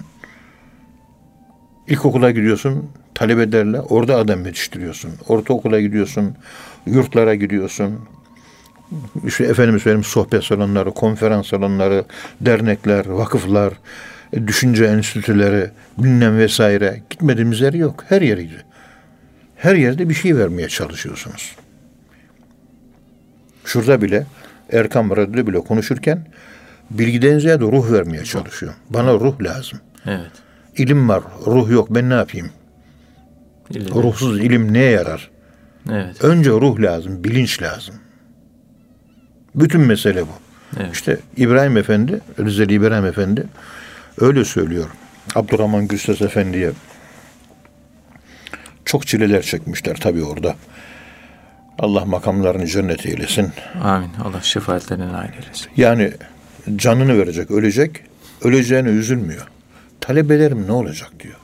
İlkokula 1.87 2.31
gidiyorsun, 2.31 2.89
talebelerle 3.15 3.81
orada 3.81 4.17
adam 4.17 4.45
yetiştiriyorsun. 4.45 5.11
Ortaokula 5.27 5.81
gidiyorsun, 5.81 6.35
yurtlara 6.85 7.35
gidiyorsun. 7.35 7.99
işte 9.27 9.43
efendim 9.43 9.79
söyleyeyim 9.79 10.03
sohbet 10.03 10.43
salonları, 10.43 10.91
konferans 10.91 11.47
salonları, 11.47 12.05
dernekler, 12.41 13.05
vakıflar, 13.05 13.73
düşünce 14.47 14.85
enstitüleri, 14.85 15.69
bilmem 15.97 16.37
vesaire 16.37 17.01
gitmediğimiz 17.09 17.61
yer 17.61 17.73
yok. 17.73 18.03
Her 18.09 18.21
yeriydi. 18.21 18.65
Her 19.55 19.75
yerde 19.75 20.09
bir 20.09 20.13
şey 20.13 20.37
vermeye 20.37 20.69
çalışıyorsunuz. 20.69 21.55
Şurada 23.65 24.01
bile 24.01 24.25
Erkam 24.71 25.11
Radyo'da 25.11 25.47
bile 25.47 25.59
konuşurken 25.59 26.25
bilgiden 26.89 27.39
ziyade 27.39 27.63
ruh 27.63 27.91
vermeye 27.91 28.23
çalışıyor. 28.23 28.73
Bana 28.89 29.13
ruh 29.13 29.41
lazım. 29.41 29.79
Evet. 30.05 30.31
İlim 30.77 31.09
var, 31.09 31.23
ruh 31.45 31.71
yok. 31.71 31.87
Ben 31.89 32.09
ne 32.09 32.13
yapayım? 32.13 32.49
İlim. 33.69 33.95
Ruhsuz 33.95 34.39
ilim 34.39 34.73
neye 34.73 34.91
yarar? 34.91 35.29
Evet. 35.91 36.23
Önce 36.23 36.49
ruh 36.49 36.79
lazım, 36.79 37.23
bilinç 37.23 37.61
lazım. 37.61 37.95
Bütün 39.55 39.81
mesele 39.81 40.21
bu. 40.21 40.33
Evet. 40.79 40.93
İşte 40.93 41.17
İbrahim 41.37 41.77
Efendi, 41.77 42.19
Rizeli 42.39 42.73
İbrahim 42.73 43.05
Efendi 43.05 43.47
öyle 44.17 44.45
söylüyor. 44.45 44.89
Abdurrahman 45.35 45.87
Gülses 45.87 46.21
Efendi'ye 46.21 46.71
çok 48.85 49.07
çileler 49.07 49.41
çekmişler 49.41 49.95
tabii 49.95 50.23
orada. 50.23 50.55
Allah 51.79 52.05
makamlarını 52.05 52.67
cennet 52.67 53.05
eylesin. 53.05 53.51
Amin. 53.83 54.09
Allah 54.23 54.41
şefaatlerine 54.41 55.13
nail 55.13 55.33
eylesin. 55.33 55.67
Yani 55.77 56.13
canını 56.75 57.17
verecek, 57.17 57.51
ölecek. 57.51 58.01
Öleceğine 58.41 58.89
üzülmüyor. 58.89 59.47
Talebelerim 60.01 60.67
ne 60.67 60.71
olacak 60.71 61.11
diyor. 61.19 61.35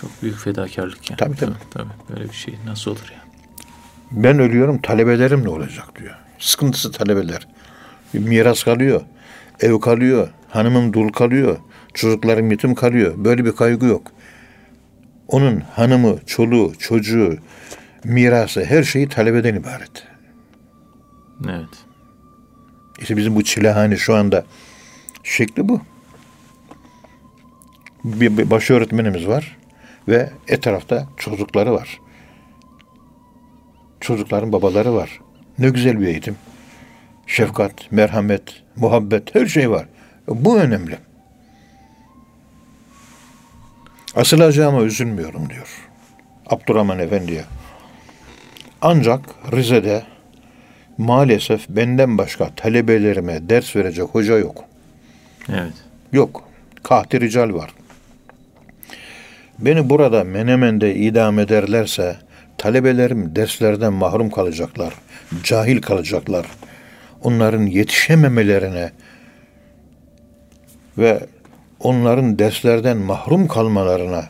Çok 0.00 0.22
büyük 0.22 0.38
fedakarlık 0.38 1.10
yani. 1.10 1.18
Tabii, 1.18 1.36
tabii. 1.36 1.54
tabii. 1.70 1.92
Böyle 2.10 2.28
bir 2.28 2.34
şey 2.34 2.54
nasıl 2.66 2.90
olur 2.90 3.12
ya? 3.12 3.24
Ben 4.10 4.38
ölüyorum, 4.38 4.80
talebelerim 4.82 5.44
ne 5.44 5.48
olacak 5.48 6.00
diyor. 6.00 6.14
Sıkıntısı 6.38 6.92
talebeler. 6.92 7.48
Bir 8.14 8.18
miras 8.18 8.64
kalıyor, 8.64 9.00
ev 9.60 9.80
kalıyor, 9.80 10.28
hanımım 10.48 10.92
dul 10.92 11.08
kalıyor, 11.08 11.56
çocuklarım 11.94 12.50
yetim 12.50 12.74
kalıyor. 12.74 13.14
Böyle 13.16 13.44
bir 13.44 13.52
kaygı 13.52 13.86
yok. 13.86 14.12
Onun 15.28 15.60
hanımı, 15.60 16.18
çoluğu, 16.26 16.72
çocuğu, 16.78 17.38
mirası, 18.04 18.64
her 18.64 18.82
şeyi 18.82 19.08
talebeden 19.08 19.54
ibaret. 19.54 20.06
Evet. 21.44 21.84
İşte 23.00 23.16
bizim 23.16 23.34
bu 23.34 23.44
çilehane 23.44 23.96
şu 23.96 24.14
anda 24.14 24.44
şekli 25.22 25.68
bu. 25.68 25.80
Bir, 28.04 28.38
bir 28.38 28.50
baş 28.50 28.70
öğretmenimiz 28.70 29.26
var 29.26 29.56
ve 30.08 30.30
etrafta 30.48 31.08
çocukları 31.16 31.72
var. 31.72 32.00
Çocukların 34.00 34.52
babaları 34.52 34.94
var. 34.94 35.20
Ne 35.58 35.68
güzel 35.68 36.00
bir 36.00 36.06
eğitim. 36.06 36.36
Şefkat, 37.26 37.92
merhamet, 37.92 38.63
muhabbet 38.76 39.34
her 39.34 39.46
şey 39.46 39.70
var. 39.70 39.86
Bu 40.28 40.58
önemli. 40.58 40.98
Asılacağıma 44.16 44.82
üzülmüyorum 44.82 45.50
diyor. 45.50 45.88
Abdurrahman 46.46 46.98
Efendi'ye. 46.98 47.44
Ancak 48.82 49.20
Rize'de 49.52 50.02
maalesef 50.98 51.68
benden 51.68 52.18
başka 52.18 52.54
talebelerime 52.54 53.48
ders 53.48 53.76
verecek 53.76 54.04
hoca 54.04 54.38
yok. 54.38 54.64
Evet. 55.48 55.72
Yok. 56.12 56.44
Kahti 56.82 57.20
rical 57.20 57.52
var. 57.52 57.70
Beni 59.58 59.90
burada 59.90 60.24
Menemen'de 60.24 60.94
idam 60.94 61.38
ederlerse 61.38 62.16
talebelerim 62.58 63.36
derslerden 63.36 63.92
mahrum 63.92 64.30
kalacaklar. 64.30 64.94
Cahil 65.42 65.82
kalacaklar. 65.82 66.46
Onların 67.24 67.66
yetişememelerine 67.66 68.92
ve 70.98 71.26
onların 71.80 72.38
derslerden 72.38 72.96
mahrum 72.96 73.48
kalmalarına, 73.48 74.24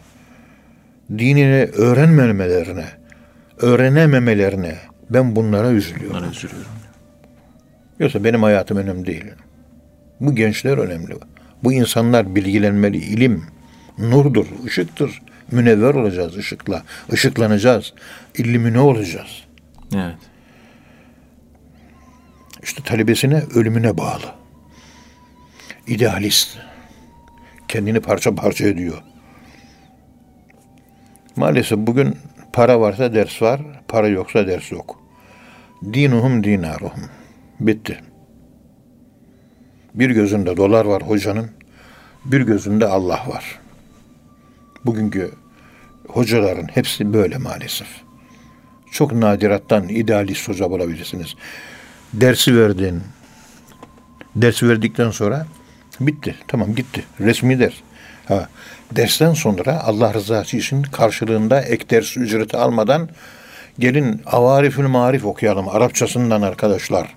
dinini 1.10 1.64
öğrenmemelerine, 1.64 2.86
öğrenememelerine 3.58 4.78
ben 5.10 5.36
bunlara 5.36 5.70
üzülüyorum. 5.70 6.16
Bunlara 6.16 6.30
üzülüyorum. 6.30 6.70
Yoksa 7.98 8.24
benim 8.24 8.42
hayatım 8.42 8.76
önemli 8.76 9.06
değil. 9.06 9.24
Bu 10.20 10.34
gençler 10.34 10.78
önemli. 10.78 11.14
Bu 11.64 11.72
insanlar 11.72 12.34
bilgilenmeli. 12.34 12.96
İlim 12.96 13.44
nurdur, 13.98 14.46
ışıktır. 14.66 15.22
Münevver 15.52 15.94
olacağız 15.94 16.36
ışıkla. 16.36 16.82
Işıklanacağız. 17.12 17.92
İllimine 18.34 18.80
olacağız. 18.80 19.44
Evet. 19.94 20.33
İşte 22.64 22.82
talebesine 22.82 23.42
ölümüne 23.54 23.98
bağlı. 23.98 24.34
İdealist. 25.86 26.58
Kendini 27.68 28.00
parça 28.00 28.34
parça 28.34 28.68
ediyor. 28.68 29.02
Maalesef 31.36 31.78
bugün 31.78 32.16
para 32.52 32.80
varsa 32.80 33.14
ders 33.14 33.42
var, 33.42 33.60
para 33.88 34.08
yoksa 34.08 34.46
ders 34.46 34.72
yok. 34.72 35.00
Dinuhum 35.92 36.44
dinaruhum. 36.44 37.10
Bitti. 37.60 38.00
Bir 39.94 40.10
gözünde 40.10 40.56
dolar 40.56 40.84
var 40.84 41.02
hocanın, 41.02 41.50
bir 42.24 42.40
gözünde 42.40 42.86
Allah 42.86 43.22
var. 43.28 43.60
Bugünkü 44.84 45.30
hocaların 46.08 46.68
hepsi 46.74 47.12
böyle 47.12 47.38
maalesef. 47.38 47.88
Çok 48.90 49.12
nadirattan 49.12 49.88
idealist 49.88 50.48
hoca 50.48 50.70
bulabilirsiniz. 50.70 51.34
Dersi 52.20 52.56
verdin, 52.56 53.02
dersi 54.36 54.68
verdikten 54.68 55.10
sonra 55.10 55.46
bitti. 56.00 56.34
Tamam 56.48 56.74
gitti. 56.74 57.04
Resmi 57.20 57.58
ders. 57.58 57.74
Ha, 58.26 58.48
dersten 58.92 59.32
sonra 59.32 59.80
Allah 59.84 60.14
rızası 60.14 60.56
için 60.56 60.82
karşılığında 60.82 61.60
ek 61.60 61.90
ders 61.90 62.16
ücreti 62.16 62.56
almadan 62.56 63.08
gelin 63.78 64.22
Avarifül 64.26 64.86
Marif 64.86 65.24
okuyalım 65.24 65.68
Arapçasından 65.68 66.42
arkadaşlar. 66.42 67.08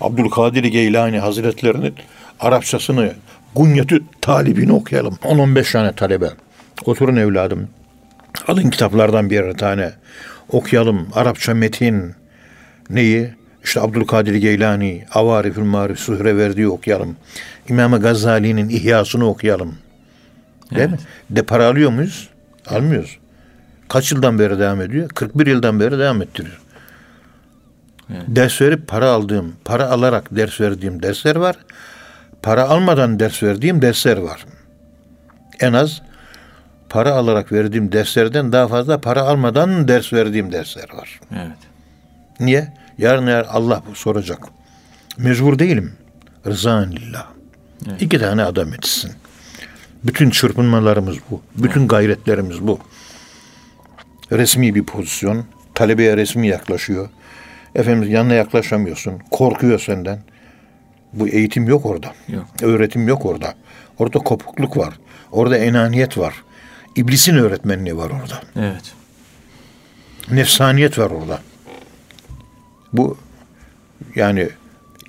Abdülkadir 0.00 0.64
Geylani 0.64 1.18
Hazretlerinin 1.18 1.94
Arapçasını 2.40 3.12
Gunyetü 3.54 4.02
talibini 4.20 4.72
okuyalım. 4.72 5.18
10-15 5.22 5.72
tane 5.72 5.92
talebe. 5.92 6.30
Oturun 6.84 7.16
evladım. 7.16 7.68
Alın 8.48 8.70
kitaplardan 8.70 9.30
birer 9.30 9.54
tane. 9.54 9.92
Okuyalım. 10.48 11.08
Arapça 11.14 11.54
metin. 11.54 12.14
Neyi? 12.90 13.30
İşte 13.64 13.80
Abdülkadir 13.80 14.34
Geylani, 14.34 15.04
Avarifül 15.12 15.62
Marif, 15.62 15.98
Sühreverdi'yi 15.98 16.68
okuyalım. 16.68 17.16
İmam 17.68 18.00
Gazali'nin 18.00 18.68
İhyasını 18.68 19.26
okuyalım. 19.26 19.74
Değil 20.74 20.90
mi? 20.90 20.98
De 21.30 21.42
para 21.42 21.66
alıyor 21.66 21.90
muyuz? 21.90 22.28
Almıyoruz. 22.66 23.18
Kaç 23.88 24.12
yıldan 24.12 24.38
beri 24.38 24.58
devam 24.58 24.80
ediyor? 24.80 25.08
41 25.08 25.46
yıldan 25.46 25.80
beri 25.80 25.98
devam 25.98 26.22
ettiriyor. 26.22 26.60
Evet. 28.10 28.22
Ders 28.28 28.60
verip 28.60 28.86
para 28.88 29.10
aldığım, 29.10 29.52
para 29.64 29.90
alarak 29.90 30.36
ders 30.36 30.60
verdiğim 30.60 31.02
dersler 31.02 31.36
var. 31.36 31.56
Para 32.42 32.68
almadan 32.68 33.20
ders 33.20 33.42
verdiğim 33.42 33.82
dersler 33.82 34.16
var. 34.16 34.46
En 35.60 35.72
az 35.72 36.02
para 36.88 37.12
alarak 37.12 37.52
verdiğim 37.52 37.92
derslerden 37.92 38.52
daha 38.52 38.68
fazla 38.68 39.00
para 39.00 39.22
almadan 39.22 39.88
ders 39.88 40.12
verdiğim 40.12 40.52
dersler 40.52 40.94
var. 40.94 41.20
Evet. 41.32 41.58
Niye? 42.40 42.72
Yarın 42.98 43.26
eğer 43.26 43.46
Allah 43.50 43.82
bu 43.90 43.94
soracak. 43.94 44.48
Mecbur 45.18 45.58
değilim. 45.58 45.92
Rızan 46.46 46.92
lillah. 46.92 47.26
Evet. 47.88 48.02
İki 48.02 48.18
tane 48.18 48.42
adam 48.42 48.72
etsin. 48.74 49.12
Bütün 50.04 50.30
çırpınmalarımız 50.30 51.16
bu. 51.30 51.42
Bütün 51.56 51.88
gayretlerimiz 51.88 52.60
bu. 52.60 52.78
Resmi 54.32 54.74
bir 54.74 54.84
pozisyon. 54.84 55.44
Talebeye 55.74 56.16
resmi 56.16 56.48
yaklaşıyor. 56.48 57.08
Efendim 57.74 58.10
yanına 58.10 58.34
yaklaşamıyorsun. 58.34 59.18
Korkuyor 59.30 59.78
senden. 59.78 60.22
Bu 61.12 61.28
eğitim 61.28 61.68
yok 61.68 61.86
orada. 61.86 62.12
Yok. 62.28 62.46
Öğretim 62.62 63.08
yok 63.08 63.26
orada. 63.26 63.54
Orada 63.98 64.18
kopukluk 64.18 64.76
var. 64.76 64.94
Orada 65.32 65.56
enaniyet 65.56 66.18
var. 66.18 66.34
İblisin 66.96 67.36
öğretmenliği 67.36 67.96
var 67.96 68.10
orada. 68.10 68.40
Evet. 68.56 68.92
Nefsaniyet 70.30 70.98
var 70.98 71.10
orada. 71.10 71.40
Bu 72.94 73.16
yani 74.14 74.48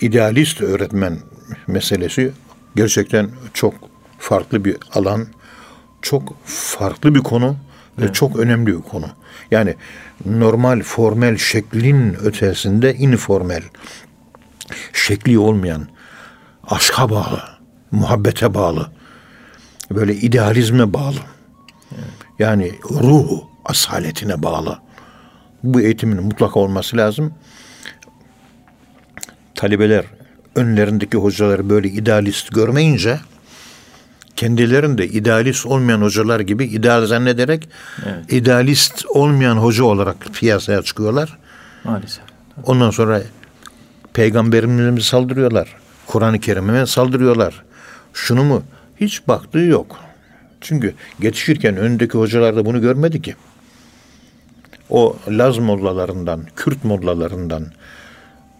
idealist 0.01 0.61
öğretmen 0.61 1.19
meselesi 1.67 2.31
gerçekten 2.75 3.29
çok 3.53 3.73
farklı 4.19 4.65
bir 4.65 4.77
alan, 4.93 5.27
çok 6.01 6.35
farklı 6.45 7.15
bir 7.15 7.19
konu 7.19 7.57
ve 7.99 8.13
çok 8.13 8.39
önemli 8.39 8.77
bir 8.77 8.81
konu. 8.81 9.05
Yani 9.51 9.75
normal 10.25 10.81
formel 10.81 11.37
şeklin 11.37 12.13
ötesinde 12.13 12.95
informel 12.95 13.63
şekli 14.93 15.39
olmayan 15.39 15.87
aşka 16.67 17.09
bağlı, 17.09 17.43
muhabbete 17.91 18.53
bağlı, 18.53 18.91
böyle 19.91 20.15
idealizme 20.15 20.93
bağlı. 20.93 21.19
Yani 22.39 22.71
ruhu 22.91 23.49
asaletine 23.65 24.43
bağlı. 24.43 24.79
Bu 25.63 25.81
eğitimin 25.81 26.23
mutlaka 26.23 26.59
olması 26.59 26.97
lazım. 26.97 27.33
Talebeler 29.55 30.05
önlerindeki 30.55 31.17
hocaları 31.17 31.69
böyle 31.69 31.87
idealist 31.87 32.55
görmeyince 32.55 33.19
kendilerinde 34.35 35.07
idealist 35.07 35.65
olmayan 35.65 36.01
hocalar 36.01 36.39
gibi 36.39 36.65
ideal 36.65 37.05
zannederek 37.05 37.69
evet. 38.05 38.33
idealist 38.33 39.05
olmayan 39.05 39.55
hoca 39.55 39.83
olarak 39.83 40.17
piyasaya 40.33 40.81
çıkıyorlar. 40.81 41.37
Maalesef. 41.83 42.23
Ondan 42.63 42.89
sonra 42.89 43.21
peygamberimize 44.13 45.01
saldırıyorlar. 45.01 45.75
Kur'an-ı 46.07 46.39
Kerim'e 46.39 46.85
saldırıyorlar. 46.85 47.63
Şunu 48.13 48.43
mu? 48.43 48.63
Hiç 49.01 49.27
baktığı 49.27 49.59
yok. 49.59 49.99
Çünkü 50.61 50.93
yetişirken 51.21 51.77
önündeki 51.77 52.17
hocalar 52.17 52.55
da 52.55 52.65
bunu 52.65 52.81
görmedi 52.81 53.21
ki. 53.21 53.35
O 54.89 55.17
Laz 55.27 55.57
mollalarından, 55.57 56.41
Kürt 56.55 56.83
mollalarından 56.83 57.65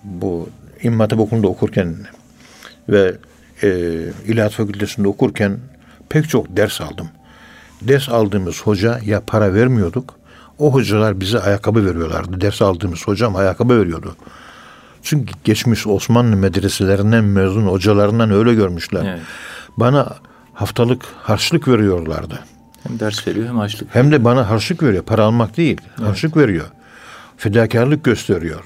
bu 0.03 0.49
İmam 0.83 0.99
Hatip 0.99 1.19
Okulu'nda 1.19 1.47
okurken 1.47 1.95
ve 2.89 3.15
e, 3.63 3.69
İlahiyat 4.25 4.51
Fakültesi'nde 4.51 5.07
okurken 5.07 5.57
pek 6.09 6.29
çok 6.29 6.57
ders 6.57 6.81
aldım. 6.81 7.07
Ders 7.81 8.09
aldığımız 8.09 8.61
hoca 8.61 8.99
ya 9.05 9.21
para 9.27 9.53
vermiyorduk. 9.53 10.15
O 10.59 10.73
hocalar 10.73 11.19
bize 11.19 11.39
ayakkabı 11.39 11.85
veriyorlardı. 11.85 12.41
Ders 12.41 12.61
aldığımız 12.61 13.07
hocam 13.07 13.35
ayakkabı 13.35 13.81
veriyordu. 13.81 14.15
Çünkü 15.03 15.33
geçmiş 15.43 15.87
Osmanlı 15.87 16.35
medreselerinden 16.35 17.23
mezun 17.23 17.67
hocalarından 17.67 18.31
öyle 18.31 18.53
görmüşler. 18.53 19.05
Evet. 19.05 19.19
Bana 19.77 20.15
haftalık 20.53 21.05
harçlık 21.23 21.67
veriyorlardı. 21.67 22.39
Hem 22.83 22.99
ders 22.99 23.27
veriyor 23.27 23.47
hem 23.47 23.57
harçlık. 23.57 23.95
Hem 23.95 24.11
de 24.11 24.23
bana 24.23 24.49
harçlık 24.49 24.83
veriyor. 24.83 25.03
Para 25.03 25.23
almak 25.23 25.57
değil. 25.57 25.81
Evet. 25.99 26.09
Harçlık 26.09 26.37
veriyor. 26.37 26.65
Fedakarlık 27.37 28.03
gösteriyor. 28.03 28.63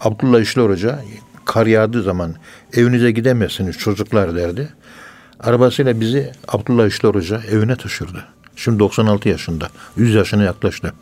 Abdullah 0.00 0.40
İşler 0.40 0.68
Hoca 0.68 1.04
kar 1.44 1.66
yağdığı 1.66 2.02
zaman 2.02 2.34
evinize 2.72 3.10
gidemezsiniz 3.10 3.78
çocuklar 3.78 4.36
derdi. 4.36 4.68
Arabasıyla 5.40 6.00
bizi 6.00 6.32
Abdullah 6.48 6.86
İşler 6.86 7.14
Hoca 7.14 7.40
evine 7.50 7.76
taşırdı. 7.76 8.24
Şimdi 8.56 8.78
96 8.78 9.28
yaşında. 9.28 9.68
100 9.96 10.14
yaşına 10.14 10.42
yaklaştı. 10.42 10.94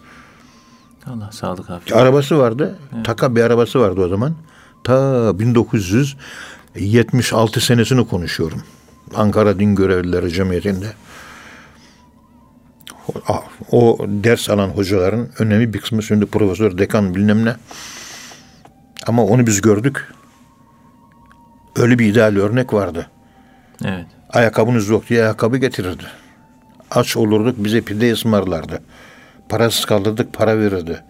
Allah 1.07 1.31
sağlık 1.33 1.71
afiyet. 1.71 2.01
Arabası 2.01 2.39
vardı. 2.39 2.79
Evet. 2.95 3.05
Taka 3.05 3.37
bir 3.37 3.43
arabası 3.43 3.81
vardı 3.81 4.01
o 4.01 4.09
zaman. 4.09 4.35
Ta 4.85 5.33
1976 5.39 7.61
senesini 7.61 8.09
konuşuyorum. 8.09 8.63
Ankara 9.15 9.59
Din 9.59 9.75
Görevlileri 9.75 10.33
Cemiyeti'nde. 10.33 10.93
O, 13.73 13.99
ders 14.01 14.51
alan 14.51 14.69
hocaların 14.69 15.29
önemli 15.39 15.75
bir 15.75 15.81
kısmı 15.81 16.03
şimdi 16.03 16.27
profesör, 16.27 16.79
dekan 16.79 17.15
bilmem 17.15 17.45
ne. 17.45 17.57
Ama 19.09 19.25
onu 19.25 19.47
biz 19.47 19.61
gördük. 19.61 20.13
Öyle 21.77 21.99
bir 21.99 22.07
ideal 22.07 22.37
örnek 22.37 22.73
vardı. 22.73 23.07
Evet. 23.85 24.07
Ayakkabınız 24.31 24.89
yok 24.89 25.09
diye 25.09 25.23
ayakkabı 25.23 25.57
getirirdi. 25.57 26.05
Aç 26.91 27.17
olurduk 27.17 27.55
bize 27.59 27.81
pide 27.81 28.13
ısmarlardı. 28.13 28.83
Parasız 29.49 29.85
kalırdık 29.85 30.33
para 30.33 30.59
verirdi. 30.59 31.05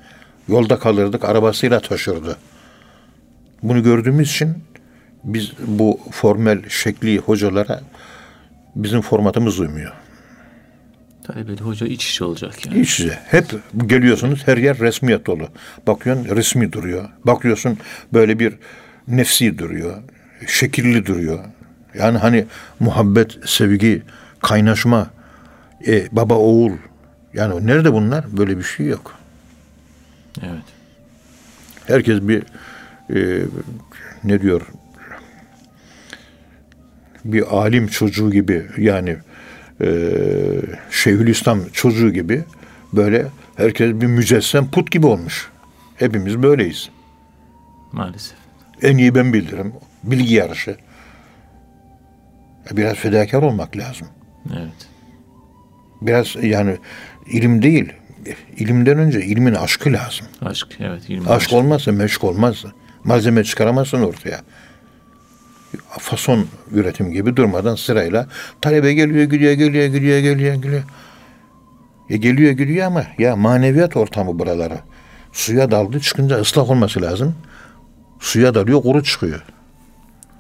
Yolda 0.49 0.79
kalırdık 0.79 1.25
arabasıyla 1.25 1.81
taşırdı. 1.81 2.37
Bunu 3.63 3.83
gördüğümüz 3.83 4.31
için 4.31 4.55
biz 5.25 5.53
bu 5.67 6.01
formel 6.11 6.69
şekli 6.69 7.19
hocalara 7.19 7.81
bizim 8.77 9.01
formatımız 9.01 9.61
uymuyor. 9.61 9.93
Talebeli 11.29 11.61
hoca 11.61 11.87
iç 11.87 12.11
içe 12.11 12.25
olacak 12.25 12.67
yani. 12.67 12.81
İç 12.81 13.01
içe. 13.01 13.19
Hep 13.27 13.45
geliyorsunuz 13.87 14.43
her 14.47 14.57
yer 14.57 14.79
resmiyet 14.79 15.27
dolu. 15.27 15.49
Bakıyorsun 15.87 16.37
resmi 16.37 16.73
duruyor. 16.73 17.09
Bakıyorsun 17.25 17.79
böyle 18.13 18.39
bir 18.39 18.55
nefsi 19.09 19.59
duruyor. 19.59 20.03
Şekilli 20.47 21.07
duruyor. 21.07 21.45
Yani 21.95 22.19
hani 22.19 22.47
muhabbet, 22.81 23.39
sevgi, 23.45 24.03
kaynaşma, 24.43 25.11
e, 25.87 26.09
baba 26.13 26.35
oğul. 26.35 26.73
Yani 27.35 27.67
nerede 27.67 27.93
bunlar? 27.93 28.25
Böyle 28.37 28.59
bir 28.59 28.63
şey 28.63 28.87
yok. 28.87 29.19
Evet. 30.43 30.65
Herkes 31.87 32.21
bir 32.21 32.43
e, 33.15 33.47
ne 34.25 34.43
diyor 34.43 34.63
bir 37.25 37.57
alim 37.57 37.87
çocuğu 37.87 38.31
gibi 38.31 38.67
yani 38.79 39.17
e, 39.81 39.89
Şeyhülislam 40.91 41.61
çocuğu 41.73 42.13
gibi 42.13 42.45
böyle 42.93 43.27
herkes 43.57 43.95
bir 43.95 44.07
mücessem 44.07 44.71
put 44.71 44.91
gibi 44.91 45.07
olmuş. 45.07 45.51
Hepimiz 45.97 46.43
böyleyiz. 46.43 46.91
Maalesef. 47.93 48.37
En 48.83 48.97
iyi 48.97 49.15
ben 49.15 49.33
bilirim. 49.33 49.73
Bilgi 50.03 50.35
yarışı. 50.35 50.77
Biraz 52.71 52.97
fedakar 52.97 53.43
olmak 53.43 53.77
lazım. 53.77 54.09
Evet. 54.53 54.89
Biraz 56.01 56.37
yani 56.43 56.77
ilim 57.27 57.63
değil, 57.63 57.93
ilimden 58.57 58.99
önce 58.99 59.25
ilmin 59.25 59.55
aşkı 59.55 59.93
lazım. 59.93 60.27
Aşk, 60.43 60.69
evet. 60.81 61.03
Aşk, 61.11 61.31
aşk 61.31 61.53
olmazsa 61.53 61.93
meşk 61.93 62.25
olmaz. 62.25 62.65
Malzeme 63.05 63.45
çıkaramazsın 63.45 64.03
ortaya 64.03 64.41
fason 65.89 66.47
üretim 66.73 67.11
gibi 67.11 67.37
durmadan 67.37 67.75
sırayla 67.75 68.27
talebe 68.61 68.95
geliyor 68.95 69.25
gidiyor 69.25 69.53
geliyor 69.53 69.87
gidiyor 69.87 70.19
geliyor 70.19 70.55
geliyor. 70.55 70.83
E 72.11 72.17
geliyor 72.17 72.53
gidiyor 72.53 72.87
ama 72.87 73.05
ya 73.19 73.37
maneviyat 73.37 73.97
ortamı 73.97 74.39
buralara. 74.39 74.81
Suya 75.33 75.71
daldı 75.71 76.01
çıkınca 76.01 76.41
ıslak 76.41 76.71
olması 76.71 77.03
lazım. 77.03 77.35
Suya 78.21 78.55
dalıyor 78.55 78.83
kuru 78.83 79.05
çıkıyor. 79.05 79.43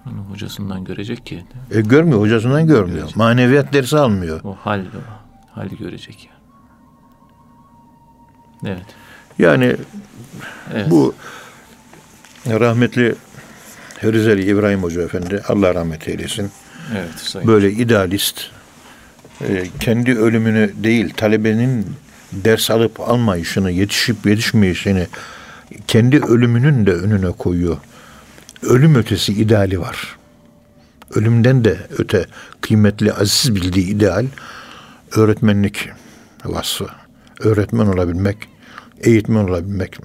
Onu 0.07 0.19
hocasından 0.31 0.85
görecek 0.85 1.27
ki. 1.27 1.45
E 1.71 1.81
görmüyor 1.81 2.21
hocasından 2.21 2.67
görmüyor. 2.67 2.99
Görecek. 2.99 3.17
Maneviyat 3.17 3.73
dersi 3.73 3.99
almıyor. 3.99 4.41
O 4.45 4.55
hal 4.55 4.81
o 4.81 5.01
hali 5.55 5.77
görecek 5.77 6.29
yani. 6.31 6.39
Evet. 8.75 8.87
Yani 9.39 9.77
evet. 10.75 10.91
bu 10.91 11.15
rahmetli 12.47 13.15
Rizeli 14.03 14.45
İbrahim 14.45 14.83
Hoca 14.83 15.03
Efendi 15.03 15.43
Allah 15.49 15.75
rahmet 15.75 16.09
eylesin. 16.09 16.51
Evet, 16.97 17.15
sayın. 17.17 17.49
Böyle 17.49 17.73
idealist 17.73 18.41
e, 19.49 19.65
kendi 19.81 20.19
ölümünü 20.19 20.73
değil 20.77 21.15
talebenin 21.17 21.87
ders 22.33 22.71
alıp 22.71 23.01
almayışını, 23.01 23.71
yetişip 23.71 24.27
yetişmeyişini 24.27 25.07
kendi 25.87 26.21
ölümünün 26.21 26.87
de 26.87 26.93
önüne 26.93 27.31
koyuyor. 27.31 27.77
Ölüm 28.63 28.95
ötesi 28.95 29.33
ideali 29.33 29.81
var. 29.81 30.17
Ölümden 31.15 31.65
de 31.65 31.79
öte 31.99 32.27
kıymetli, 32.61 33.13
aziz 33.13 33.55
bildiği 33.55 33.87
ideal 33.87 34.27
öğretmenlik 35.17 35.89
vasfı. 36.45 36.87
Öğretmen 37.41 37.87
olabilmek, 37.87 38.37
eğitmen 39.01 39.45
olabilmek. 39.45 39.99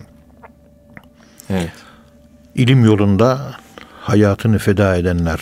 Evet. 1.49 1.71
İlim 2.55 2.85
yolunda 2.85 3.55
hayatını 4.03 4.57
feda 4.57 4.95
edenler 4.95 5.39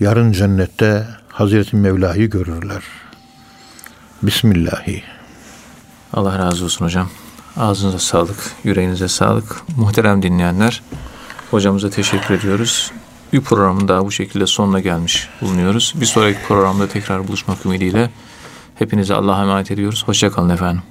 yarın 0.00 0.32
cennette 0.32 1.06
Hazreti 1.28 1.76
Mevla'yı 1.76 2.30
görürler. 2.30 2.82
Bismillahi. 4.22 5.02
Allah 6.12 6.38
razı 6.38 6.64
olsun 6.64 6.84
hocam. 6.84 7.08
Ağzınıza 7.56 7.98
sağlık, 7.98 8.52
yüreğinize 8.64 9.08
sağlık. 9.08 9.62
Muhterem 9.76 10.22
dinleyenler, 10.22 10.82
hocamıza 11.50 11.90
teşekkür 11.90 12.34
ediyoruz. 12.34 12.92
Bir 13.32 13.40
programın 13.40 13.88
daha 13.88 14.04
bu 14.04 14.12
şekilde 14.12 14.46
sonuna 14.46 14.80
gelmiş 14.80 15.28
bulunuyoruz. 15.40 15.94
Bir 16.00 16.06
sonraki 16.06 16.38
programda 16.48 16.88
tekrar 16.88 17.28
buluşmak 17.28 17.66
ümidiyle 17.66 18.10
hepinize 18.74 19.14
Allah'a 19.14 19.42
emanet 19.42 19.70
ediyoruz. 19.70 20.02
Hoşçakalın 20.06 20.50
efendim. 20.50 20.82